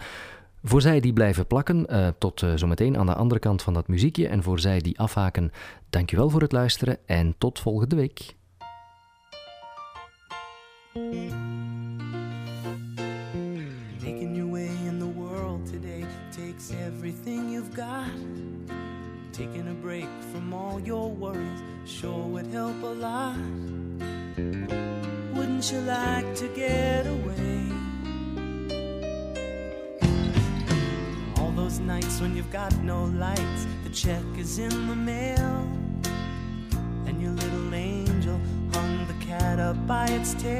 Voor 0.63 0.81
zij 0.81 0.99
die 0.99 1.13
blijven 1.13 1.47
plakken, 1.47 1.85
uh, 1.89 2.07
tot 2.17 2.41
uh, 2.41 2.51
zometeen 2.55 2.97
aan 2.97 3.05
de 3.05 3.15
andere 3.15 3.39
kant 3.39 3.61
van 3.61 3.73
dat 3.73 3.87
muziekje. 3.87 4.27
En 4.27 4.43
voor 4.43 4.59
zij 4.59 4.79
die 4.79 4.99
afhaken, 4.99 5.51
dankjewel 5.89 6.29
voor 6.29 6.41
het 6.41 6.51
luisteren 6.51 6.97
en 7.05 7.35
tot 7.37 7.59
volgende 7.59 7.95
week. 7.95 8.35
Your 20.85 21.09
worries 21.09 21.61
sure 21.85 22.27
would 22.27 22.45
help 22.47 22.79
a 22.83 22.85
lot. 22.85 23.37
Wouldn't 25.33 25.71
you 25.71 25.79
like 25.81 26.35
to 26.35 26.47
get 26.49 27.07
away? 27.07 27.71
All 31.39 31.51
those 31.51 31.79
nights 31.79 32.21
when 32.21 32.35
you've 32.35 32.51
got 32.51 32.71
no 32.83 33.05
lights, 33.05 33.65
the 33.83 33.89
check 33.89 34.23
is 34.37 34.59
in 34.59 34.87
the 34.87 34.95
mail, 34.95 35.67
and 37.07 37.19
your 37.19 37.31
little 37.31 37.73
angel 37.73 38.39
hung 38.73 39.07
the 39.07 39.25
cat 39.25 39.59
up 39.59 39.87
by 39.87 40.05
its 40.07 40.35
tail, 40.35 40.53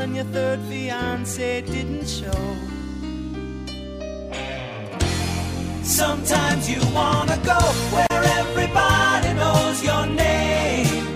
and 0.00 0.16
your 0.16 0.24
third 0.26 0.58
fiance 0.62 1.60
didn't 1.62 2.08
show. 2.08 2.56
Sometimes 5.84 6.68
you 6.68 6.80
wanna 6.92 7.38
go 7.44 7.58
where 7.94 8.11
everybody 8.42 9.30
knows 9.42 9.76
your 9.88 10.04
name, 10.06 11.06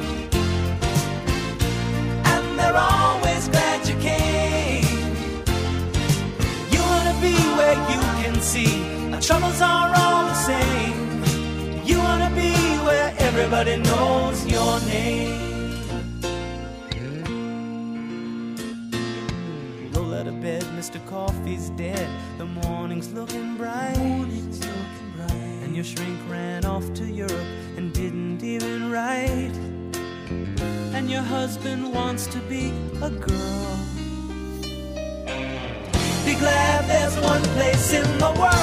and 2.33 2.45
they're 2.59 2.81
always 2.95 3.49
glad 3.49 3.79
you 3.89 3.97
came. 4.11 4.85
You 6.75 6.81
wanna 6.93 7.17
be 7.27 7.35
where 7.59 7.79
you 7.93 8.01
can 8.23 8.37
see 8.53 8.75
our 9.15 9.21
troubles 9.21 9.61
are 9.61 9.93
all 10.03 10.25
the 10.33 10.39
same. 10.51 10.99
You 11.91 11.99
wanna 11.99 12.31
be 12.43 12.53
where 12.87 13.09
everybody 13.29 13.77
knows 13.89 14.39
your 14.47 14.75
name. 14.95 15.35
Roll 19.93 20.15
out 20.15 20.27
of 20.33 20.37
bed, 20.41 20.65
Mr. 20.79 20.99
Coffee's 21.07 21.71
dead. 21.71 22.09
The 22.39 22.47
morning's 22.61 23.09
looking 23.13 23.57
bright. 23.57 23.97
Morning's 23.99 24.61
looking 24.61 25.06
your 25.77 25.85
shrink 25.85 26.19
ran 26.31 26.65
off 26.65 26.95
to 26.95 27.05
Europe 27.05 27.49
and 27.77 27.93
didn't 27.93 28.43
even 28.43 28.91
write. 28.91 29.53
And 30.95 31.11
your 31.11 31.21
husband 31.21 31.93
wants 31.93 32.27
to 32.29 32.39
be 32.49 32.73
a 33.03 33.11
girl. 33.11 33.79
Be 36.25 36.35
glad 36.35 36.89
there's 36.89 37.19
one 37.21 37.43
place 37.57 37.93
in 37.93 38.19
the 38.19 38.33
world 38.41 38.56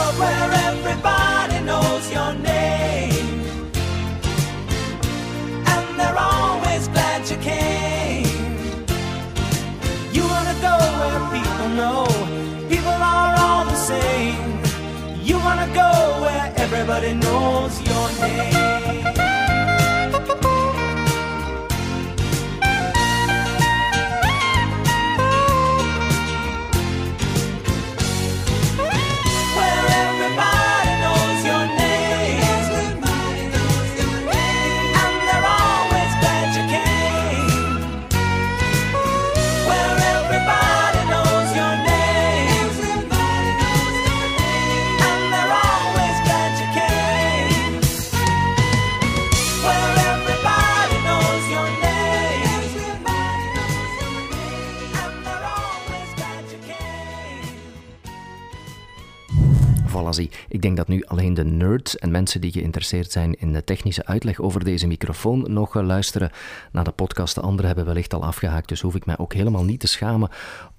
denk 60.64 60.78
dat 60.78 60.88
nu 60.88 61.04
alleen 61.04 61.34
de 61.34 61.46
nerds 61.46 61.98
en 61.98 62.12
mensen 62.12 62.42
die 62.42 62.52
geïnteresseerd 62.52 63.12
zijn 63.12 63.34
in 63.34 63.54
de 63.54 63.64
technische 63.64 64.06
uitleg 64.06 64.40
over 64.40 64.64
deze 64.64 64.88
microfoon 64.88 65.46
nog 65.48 65.76
eh, 65.76 65.84
luisteren 65.84 66.32
naar 66.72 66.84
de 66.84 66.92
podcast. 66.92 67.36
De 67.36 67.42
anderen 67.42 67.66
hebben 67.66 67.86
wellicht 67.86 68.14
al 68.14 68.24
afgehaakt, 68.24 68.68
dus 68.68 68.82
hoef 68.82 68.96
ik 68.96 69.06
mij 69.06 69.18
ook 69.18 69.34
helemaal 69.34 69.64
niet 69.64 69.80
te 69.80 69.88
schamen 69.88 70.30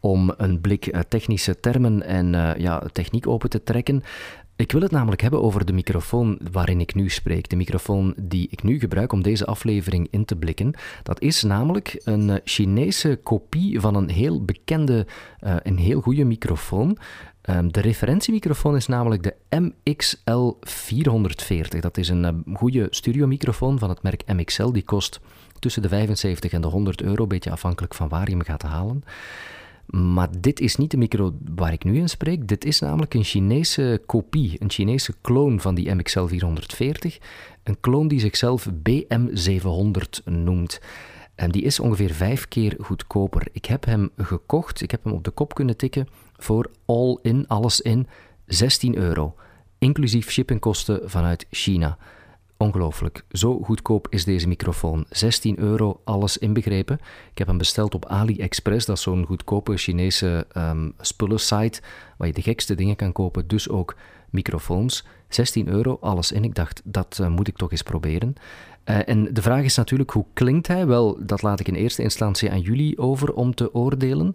om 0.01 0.35
een 0.37 0.61
blik 0.61 0.87
eh, 0.87 1.01
technische 1.09 1.61
termen 1.61 2.03
en 2.03 2.35
eh, 2.35 2.61
ja, 2.61 2.83
techniek 2.92 3.27
open 3.27 3.51
te 3.51 3.62
trekken. 3.62 4.03
Ik 4.57 4.73
wil 4.73 4.81
het 4.81 4.90
namelijk 4.90 5.23
hebben 5.23 5.42
over 5.42 5.64
de 5.64 5.73
microfoon 5.73 6.38
waarin 6.53 6.81
ik 6.81 6.94
nu 6.94 7.09
spreek. 7.09 7.49
De 7.49 7.57
microfoon 7.57 8.14
die 8.16 8.49
ik 8.51 8.62
nu 8.62 8.79
gebruik 8.79 9.12
om 9.12 9.23
deze 9.23 9.47
aflevering 9.47 10.09
in 10.11 10.25
te 10.25 10.37
blikken. 10.37 10.75
Dat 11.03 11.20
is 11.20 11.42
namelijk 11.42 12.01
een 12.05 12.40
Chinese 12.44 13.18
kopie 13.23 13.81
van 13.81 13.94
een 13.94 14.09
heel 14.09 14.44
bekende, 14.44 15.07
eh, 15.38 15.57
een 15.62 15.79
heel 15.79 16.01
goede 16.01 16.25
microfoon. 16.25 16.99
Ehm, 17.44 17.68
de 17.68 17.80
referentiemicrofoon 17.80 18.76
is 18.76 18.87
namelijk 18.87 19.22
de 19.22 19.35
MXL440. 19.48 21.80
Dat 21.80 21.96
is 21.96 22.09
een 22.09 22.24
eh, 22.24 22.33
goede 22.54 22.87
studiomicrofoon 22.90 23.78
van 23.78 23.88
het 23.88 24.02
merk 24.02 24.22
MXL. 24.26 24.70
Die 24.70 24.83
kost 24.83 25.20
tussen 25.59 25.83
de 25.83 25.88
75 25.88 26.52
en 26.52 26.61
de 26.61 26.66
100 26.66 27.02
euro, 27.02 27.26
beetje 27.26 27.50
afhankelijk 27.50 27.94
van 27.94 28.09
waar 28.09 28.28
je 28.28 28.37
hem 28.37 28.44
gaat 28.44 28.62
halen. 28.62 29.04
Maar 29.87 30.28
dit 30.40 30.61
is 30.61 30.76
niet 30.76 30.90
de 30.90 30.96
micro 30.96 31.35
waar 31.54 31.72
ik 31.72 31.85
nu 31.85 31.96
in 31.96 32.09
spreek. 32.09 32.48
Dit 32.48 32.64
is 32.64 32.80
namelijk 32.80 33.14
een 33.14 33.24
Chinese 33.24 34.02
kopie, 34.07 34.57
een 34.59 34.70
Chinese 34.70 35.14
kloon 35.20 35.61
van 35.61 35.74
die 35.74 35.94
MXL 35.94 36.26
440. 36.26 37.18
Een 37.62 37.80
kloon 37.80 38.09
die 38.09 38.20
zichzelf 38.20 38.68
BM700 38.68 40.24
noemt. 40.24 40.80
En 41.35 41.50
die 41.50 41.62
is 41.62 41.80
ongeveer 41.80 42.14
vijf 42.14 42.48
keer 42.48 42.76
goedkoper. 42.80 43.46
Ik 43.52 43.64
heb 43.64 43.85
hem 43.85 44.11
gekocht, 44.16 44.80
ik 44.80 44.90
heb 44.90 45.04
hem 45.04 45.12
op 45.12 45.24
de 45.24 45.30
kop 45.30 45.54
kunnen 45.54 45.76
tikken 45.76 46.09
voor 46.37 46.70
all 46.85 47.18
in, 47.23 47.49
alles 47.49 47.81
in, 47.81 48.07
16 48.47 48.97
euro. 48.97 49.35
Inclusief 49.79 50.31
shippingkosten 50.31 51.11
vanuit 51.11 51.47
China. 51.51 51.99
ongelooflijk. 52.57 53.25
Zo 53.31 53.59
goedkoop 53.59 54.07
is 54.11 54.25
deze 54.25 54.49
microfoon. 54.49 55.05
16 55.11 55.59
euro, 55.59 56.01
alles 56.05 56.38
inbegrepen. 56.38 56.99
Ik 57.31 57.38
heb 57.38 57.47
hem 57.47 57.59
besteld 57.59 57.94
op 57.94 58.07
AliExpress, 58.07 58.87
dat 58.87 58.97
is 58.97 59.03
zo'n 59.03 59.27
goedkope 59.27 59.77
Chinese 59.77 60.47
um, 60.57 60.94
spullensite 61.01 61.81
waar 62.16 62.29
je 62.29 62.35
de 62.35 62.42
gekste 62.42 62.75
dingen 62.75 62.97
kan 62.97 63.12
kopen, 63.12 63.49
dus 63.49 63.68
ook 63.68 63.97
microfoons. 64.31 65.05
16 65.29 65.68
euro, 65.68 65.99
alles 66.01 66.33
in. 66.33 66.44
Ik 66.44 66.55
dacht, 66.55 66.83
dat 66.85 67.18
uh, 67.20 67.29
moet 67.29 67.49
ik 67.49 67.57
toch 67.57 67.70
eens 67.70 67.83
proberen. 67.83 68.35
Uh, 68.85 69.09
en 69.09 69.35
de 69.35 69.42
vraag 69.42 69.64
is 69.64 69.77
natuurlijk, 69.77 70.11
hoe 70.11 70.25
klinkt 70.33 70.66
hij? 70.66 70.87
Wel, 70.87 71.27
dat 71.27 71.42
laat 71.42 71.61
ik 71.61 71.68
in 71.68 71.75
eerste 71.75 72.03
instantie 72.03 72.51
aan 72.51 72.61
jullie 72.61 72.99
over 72.99 73.33
om 73.33 73.55
te 73.55 73.75
oordelen. 73.75 74.35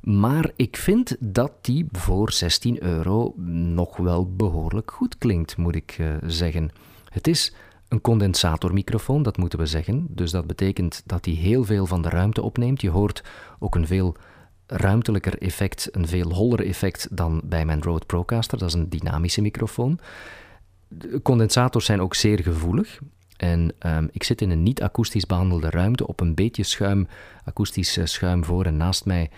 Maar 0.00 0.50
ik 0.56 0.76
vind 0.76 1.16
dat 1.18 1.52
die 1.60 1.86
voor 1.92 2.32
16 2.32 2.82
euro 2.82 3.32
nog 3.46 3.96
wel 3.96 4.34
behoorlijk 4.34 4.90
goed 4.90 5.18
klinkt, 5.18 5.56
moet 5.56 5.74
ik 5.74 5.98
uh, 5.98 6.14
zeggen. 6.26 6.70
Het 7.08 7.26
is 7.26 7.54
een 7.88 8.00
condensatormicrofoon, 8.00 9.22
dat 9.22 9.36
moeten 9.36 9.58
we 9.58 9.66
zeggen. 9.66 10.06
Dus 10.10 10.30
dat 10.30 10.46
betekent 10.46 11.02
dat 11.06 11.24
hij 11.24 11.34
heel 11.34 11.64
veel 11.64 11.86
van 11.86 12.02
de 12.02 12.08
ruimte 12.08 12.42
opneemt. 12.42 12.80
Je 12.80 12.90
hoort 12.90 13.24
ook 13.58 13.74
een 13.74 13.86
veel 13.86 14.16
ruimtelijker 14.66 15.38
effect, 15.38 15.88
een 15.92 16.08
veel 16.08 16.32
holler 16.32 16.66
effect 16.66 17.08
dan 17.10 17.40
bij 17.44 17.64
mijn 17.64 17.82
Rode 17.82 18.06
Procaster. 18.06 18.58
Dat 18.58 18.68
is 18.68 18.74
een 18.74 18.88
dynamische 18.88 19.40
microfoon. 19.40 19.98
De 20.88 21.22
condensators 21.22 21.84
zijn 21.84 22.00
ook 22.00 22.14
zeer 22.14 22.42
gevoelig. 22.42 22.98
En 23.36 23.72
um, 23.86 24.08
ik 24.12 24.22
zit 24.22 24.40
in 24.40 24.50
een 24.50 24.62
niet 24.62 24.82
akoestisch 24.82 25.26
behandelde 25.26 25.70
ruimte 25.70 26.06
op 26.06 26.20
een 26.20 26.34
beetje 26.34 26.62
schuim, 26.62 27.08
akoestisch 27.44 27.98
schuim 28.04 28.44
voor 28.44 28.64
en 28.64 28.76
naast 28.76 29.04
mij 29.04 29.30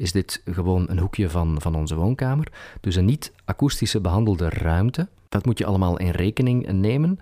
is 0.00 0.12
dit 0.12 0.42
gewoon 0.44 0.84
een 0.88 0.98
hoekje 0.98 1.30
van, 1.30 1.60
van 1.60 1.74
onze 1.74 1.94
woonkamer. 1.94 2.52
Dus 2.80 2.96
een 2.96 3.04
niet 3.04 3.32
akoestische 3.44 4.00
behandelde 4.00 4.48
ruimte. 4.48 5.08
Dat 5.28 5.44
moet 5.46 5.58
je 5.58 5.66
allemaal 5.66 5.98
in 5.98 6.10
rekening 6.10 6.70
nemen. 6.70 7.18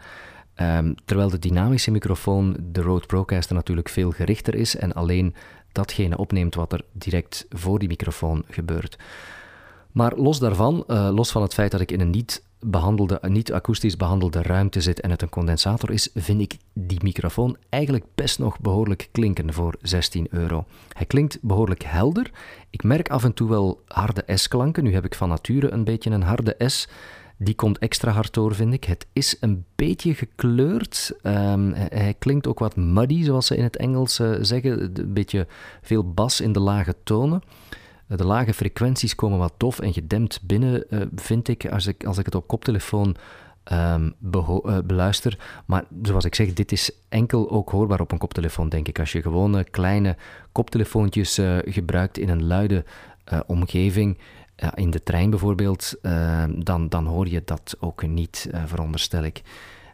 Um, 0.60 0.94
terwijl 1.04 1.30
de 1.30 1.38
dynamische 1.38 1.90
microfoon, 1.90 2.56
de 2.60 2.82
Rode 2.82 3.06
Procaster, 3.06 3.54
natuurlijk 3.54 3.88
veel 3.88 4.10
gerichter 4.10 4.54
is 4.54 4.76
en 4.76 4.92
alleen 4.92 5.34
datgene 5.72 6.16
opneemt 6.16 6.54
wat 6.54 6.72
er 6.72 6.84
direct 6.92 7.46
voor 7.50 7.78
die 7.78 7.88
microfoon 7.88 8.44
gebeurt. 8.48 8.98
Maar 9.92 10.16
los 10.16 10.38
daarvan, 10.38 10.84
uh, 10.86 11.10
los 11.12 11.30
van 11.30 11.42
het 11.42 11.54
feit 11.54 11.70
dat 11.70 11.80
ik 11.80 11.92
in 11.92 12.00
een 12.00 12.10
niet, 12.10 12.42
behandelde, 12.60 13.18
niet 13.28 13.52
akoestisch 13.52 13.96
behandelde 13.96 14.42
ruimte 14.42 14.80
zit 14.80 15.00
en 15.00 15.10
het 15.10 15.22
een 15.22 15.28
condensator 15.28 15.90
is, 15.90 16.08
vind 16.14 16.40
ik 16.40 16.56
die 16.72 17.02
microfoon 17.02 17.56
eigenlijk 17.68 18.04
best 18.14 18.38
nog 18.38 18.60
behoorlijk 18.60 19.08
klinken 19.12 19.52
voor 19.52 19.74
16 19.82 20.26
euro. 20.30 20.64
Hij 20.92 21.06
klinkt 21.06 21.38
behoorlijk 21.42 21.82
helder. 21.82 22.30
Ik 22.70 22.82
merk 22.82 23.08
af 23.08 23.24
en 23.24 23.34
toe 23.34 23.48
wel 23.48 23.82
harde 23.86 24.22
S-klanken. 24.26 24.84
Nu 24.84 24.94
heb 24.94 25.04
ik 25.04 25.14
van 25.14 25.28
nature 25.28 25.70
een 25.70 25.84
beetje 25.84 26.10
een 26.10 26.22
harde 26.22 26.54
S. 26.66 26.88
Die 27.40 27.54
komt 27.54 27.78
extra 27.78 28.10
hard 28.10 28.34
door, 28.34 28.54
vind 28.54 28.72
ik. 28.72 28.84
Het 28.84 29.06
is 29.12 29.36
een 29.40 29.64
beetje 29.74 30.14
gekleurd. 30.14 31.12
Um, 31.22 31.72
hij 31.74 32.14
klinkt 32.18 32.46
ook 32.46 32.58
wat 32.58 32.76
muddy, 32.76 33.24
zoals 33.24 33.46
ze 33.46 33.56
in 33.56 33.62
het 33.62 33.76
Engels 33.76 34.20
uh, 34.20 34.36
zeggen. 34.40 34.80
Een 34.94 35.12
beetje 35.12 35.46
veel 35.82 36.12
bas 36.12 36.40
in 36.40 36.52
de 36.52 36.60
lage 36.60 36.94
tonen. 37.04 37.42
De 38.08 38.24
lage 38.24 38.54
frequenties 38.54 39.14
komen 39.14 39.38
wat 39.38 39.54
tof 39.56 39.78
en 39.80 39.92
gedempt 39.92 40.40
binnen, 40.42 40.84
uh, 40.90 41.02
vind 41.14 41.48
ik, 41.48 41.66
als 41.66 41.86
ik, 41.86 42.04
als 42.04 42.18
ik 42.18 42.24
het 42.24 42.34
op 42.34 42.46
koptelefoon 42.46 43.16
um, 43.72 44.14
uh, 44.32 44.78
beluister. 44.84 45.62
Maar 45.66 45.84
zoals 46.02 46.24
ik 46.24 46.34
zeg, 46.34 46.52
dit 46.52 46.72
is 46.72 46.90
enkel 47.08 47.50
ook 47.50 47.70
hoorbaar 47.70 48.00
op 48.00 48.12
een 48.12 48.18
koptelefoon, 48.18 48.68
denk 48.68 48.88
ik. 48.88 48.98
Als 48.98 49.12
je 49.12 49.22
gewone 49.22 49.64
kleine 49.64 50.16
koptelefoontjes 50.52 51.38
uh, 51.38 51.58
gebruikt 51.64 52.18
in 52.18 52.28
een 52.28 52.46
luide 52.46 52.84
omgeving, 53.46 54.18
in 54.74 54.90
de 54.90 55.02
trein 55.02 55.30
bijvoorbeeld, 55.30 55.94
dan, 56.58 56.88
dan 56.88 57.06
hoor 57.06 57.28
je 57.28 57.42
dat 57.44 57.76
ook 57.80 58.06
niet, 58.06 58.50
veronderstel 58.64 59.22
ik. 59.22 59.42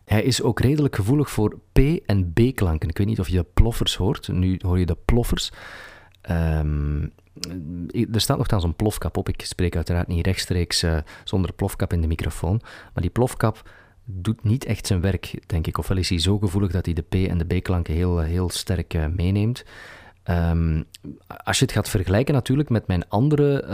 Hij 0.05 0.22
is 0.22 0.42
ook 0.42 0.61
redelijk 0.61 0.94
gevoelig 0.94 1.31
voor 1.31 1.59
P- 1.72 1.79
en 2.07 2.33
B-klanken. 2.33 2.88
Ik 2.88 2.98
weet 2.98 3.07
niet 3.07 3.20
of 3.20 3.29
je 3.29 3.37
de 3.37 3.46
ploffers 3.55 3.96
hoort. 3.96 4.29
Nu 4.29 4.59
hoor 4.62 4.79
je 4.79 4.87
de 4.87 4.96
ploffers. 5.05 5.53
Um, 6.31 7.12
er 8.12 8.20
staat 8.20 8.37
nogthans 8.37 8.64
een 8.64 8.75
plofkap 8.75 9.16
op. 9.16 9.29
Ik 9.29 9.44
spreek 9.44 9.77
uiteraard 9.77 10.09
niet 10.09 10.27
rechtstreeks 10.27 10.83
uh, 10.83 10.97
zonder 11.25 11.53
plofkap 11.53 11.92
in 11.92 12.01
de 12.01 12.07
microfoon. 12.07 12.61
Maar 12.62 13.03
die 13.03 13.11
plofkap 13.11 13.70
doet 14.05 14.44
niet 14.44 14.64
echt 14.64 14.87
zijn 14.87 15.01
werk, 15.01 15.42
denk 15.47 15.66
ik. 15.66 15.79
Ofwel 15.79 15.97
is 15.97 16.09
hij 16.09 16.18
zo 16.18 16.38
gevoelig 16.38 16.73
dat 16.73 16.85
hij 16.85 16.94
de 16.94 17.03
P- 17.03 17.29
en 17.29 17.38
de 17.38 17.59
B-klanken 17.59 17.94
heel, 17.94 18.18
heel 18.18 18.51
sterk 18.51 19.11
meeneemt. 19.16 19.64
Um, 20.31 20.85
als 21.44 21.59
je 21.59 21.64
het 21.64 21.75
gaat 21.75 21.88
vergelijken 21.88 22.35
natuurlijk 22.35 22.68
met 22.68 22.87
mijn 22.87 23.09
andere 23.09 23.64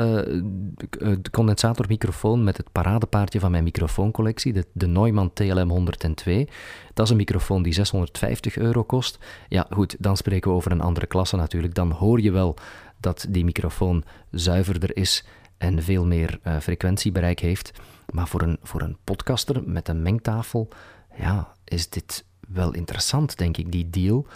condensatormicrofoon, 1.30 2.44
met 2.44 2.56
het 2.56 2.72
paradepaardje 2.72 3.40
van 3.40 3.50
mijn 3.50 3.64
microfooncollectie, 3.64 4.52
de, 4.52 4.66
de 4.72 4.86
Neumann 4.86 5.32
TLM 5.32 5.70
102. 5.70 6.48
Dat 6.94 7.04
is 7.04 7.10
een 7.10 7.16
microfoon 7.16 7.62
die 7.62 7.72
650 7.72 8.56
euro 8.56 8.82
kost. 8.82 9.18
Ja, 9.48 9.66
goed, 9.70 9.96
dan 9.98 10.16
spreken 10.16 10.50
we 10.50 10.56
over 10.56 10.72
een 10.72 10.80
andere 10.80 11.06
klasse 11.06 11.36
natuurlijk. 11.36 11.74
Dan 11.74 11.90
hoor 11.90 12.20
je 12.20 12.30
wel 12.30 12.56
dat 13.00 13.26
die 13.28 13.44
microfoon 13.44 14.04
zuiverder 14.30 14.96
is 14.96 15.24
en 15.58 15.82
veel 15.82 16.06
meer 16.06 16.38
uh, 16.44 16.58
frequentiebereik 16.58 17.40
heeft. 17.40 17.72
Maar 18.10 18.28
voor 18.28 18.42
een, 18.42 18.58
voor 18.62 18.80
een 18.80 18.96
podcaster 19.04 19.62
met 19.68 19.88
een 19.88 20.02
mengtafel, 20.02 20.68
ja, 21.16 21.52
is 21.64 21.88
dit 21.88 22.24
wel 22.48 22.74
interessant, 22.74 23.38
denk 23.38 23.56
ik, 23.56 23.72
die 23.72 23.90
deal. 23.90 24.26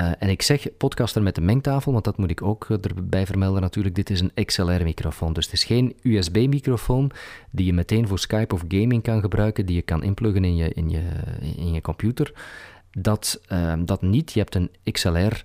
Uh, 0.00 0.10
en 0.18 0.28
ik 0.28 0.42
zeg 0.42 0.76
podcaster 0.76 1.22
met 1.22 1.36
een 1.36 1.44
mengtafel, 1.44 1.92
want 1.92 2.04
dat 2.04 2.16
moet 2.16 2.30
ik 2.30 2.42
ook 2.42 2.66
eh, 2.70 2.76
erbij 2.82 3.26
vermelden 3.26 3.60
natuurlijk. 3.60 3.94
Dit 3.94 4.10
is 4.10 4.20
een 4.20 4.44
XLR-microfoon, 4.44 5.32
dus 5.32 5.44
het 5.44 5.54
is 5.54 5.64
geen 5.64 5.96
USB-microfoon 6.02 7.10
die 7.50 7.66
je 7.66 7.72
meteen 7.72 8.08
voor 8.08 8.18
Skype 8.18 8.54
of 8.54 8.64
gaming 8.68 9.02
kan 9.02 9.20
gebruiken, 9.20 9.66
die 9.66 9.76
je 9.76 9.82
kan 9.82 10.02
inpluggen 10.02 10.44
in 10.44 10.56
je, 10.56 10.72
in 10.72 10.90
je, 10.90 11.02
in 11.56 11.72
je 11.72 11.80
computer. 11.80 12.32
Dat, 12.90 13.40
dat 13.84 14.02
niet. 14.02 14.32
Je 14.32 14.38
hebt 14.38 14.54
een 14.54 14.70
XLR 14.92 15.42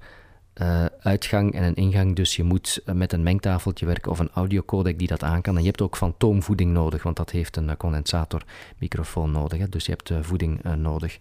uh, 0.62 0.86
uitgang 1.02 1.54
en 1.54 1.64
een 1.64 1.76
ingang. 1.76 2.16
Dus 2.16 2.36
je 2.36 2.44
moet 2.44 2.82
uh, 2.86 2.96
met 2.96 3.14
een 3.14 3.24
mengtafeltje 3.24 3.86
werken 3.86 4.12
of 4.12 4.20
een 4.20 4.30
audiocodec 4.34 5.00
die 5.00 5.08
dat 5.08 5.24
aan 5.24 5.42
kan. 5.42 5.56
En 5.56 5.62
je 5.62 5.68
hebt 5.68 5.82
ook 5.82 5.98
fantoomvoeding 5.98 6.72
nodig, 6.72 7.04
want 7.04 7.16
dat 7.16 7.32
heeft 7.32 7.56
een 7.56 7.68
uh, 7.68 7.76
condensatormicrofoon 7.78 9.32
nodig. 9.32 9.70
Dus 9.70 9.86
je 9.86 9.92
hebt 9.92 10.26
voeding 10.26 10.64
nodig. 10.64 11.18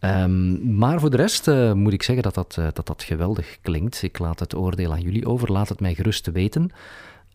Um, 0.00 0.76
maar 0.76 1.00
voor 1.00 1.10
de 1.10 1.16
rest 1.16 1.46
moet 1.74 1.92
ik 1.92 2.02
zeggen 2.02 2.24
dat 2.24 2.34
dat, 2.34 2.54
dat 2.74 2.86
dat 2.86 3.02
geweldig 3.02 3.58
klinkt. 3.62 4.02
Ik 4.02 4.18
laat 4.18 4.40
het 4.40 4.54
oordeel 4.54 4.92
aan 4.92 5.00
jullie 5.00 5.26
over. 5.26 5.52
Laat 5.52 5.68
het 5.68 5.80
mij 5.80 5.94
gerust 5.94 6.26
weten. 6.26 6.70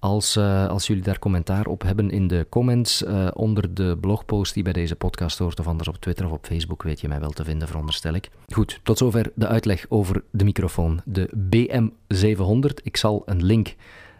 Als, 0.01 0.37
uh, 0.37 0.67
als 0.67 0.87
jullie 0.87 1.03
daar 1.03 1.19
commentaar 1.19 1.65
op 1.65 1.81
hebben 1.81 2.09
in 2.09 2.27
de 2.27 2.47
comments 2.49 3.03
uh, 3.03 3.27
onder 3.33 3.73
de 3.73 3.97
blogpost 4.01 4.53
die 4.53 4.63
bij 4.63 4.73
deze 4.73 4.95
podcast 4.95 5.37
hoort, 5.37 5.59
of 5.59 5.67
anders 5.67 5.87
op 5.87 5.95
Twitter 5.95 6.25
of 6.25 6.31
op 6.31 6.45
Facebook, 6.45 6.83
weet 6.83 7.01
je 7.01 7.07
mij 7.07 7.19
wel 7.19 7.29
te 7.29 7.43
vinden, 7.43 7.67
veronderstel 7.67 8.13
ik. 8.13 8.29
Goed, 8.53 8.79
tot 8.83 8.97
zover 8.97 9.31
de 9.35 9.47
uitleg 9.47 9.85
over 9.89 10.23
de 10.31 10.43
microfoon, 10.43 11.01
de 11.05 11.29
BM700. 11.35 12.83
Ik 12.83 12.97
zal 12.97 13.21
een 13.25 13.43
link 13.43 13.75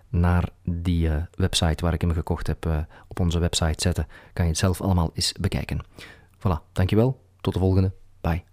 naar 0.10 0.50
die 0.63 1.08
uh, 1.08 1.15
website 1.36 1.84
waar 1.84 1.94
ik 1.94 2.02
hem 2.02 2.13
gekocht 2.13 2.48
heb 2.48 2.88
op 3.08 3.20
onze 3.20 3.39
website 3.39 3.82
zetten. 3.82 4.08
Kan 4.34 4.46
je 4.46 4.52
het 4.52 4.60
zelf 4.60 4.82
allemaal 4.82 5.12
eens 5.13 5.34
bekijken. 5.39 5.80
Voilà, 6.38 6.72
dankjewel. 6.72 7.22
Tot 7.41 7.54
de 7.54 7.60
volgende. 7.60 7.91
Bye. 8.22 8.50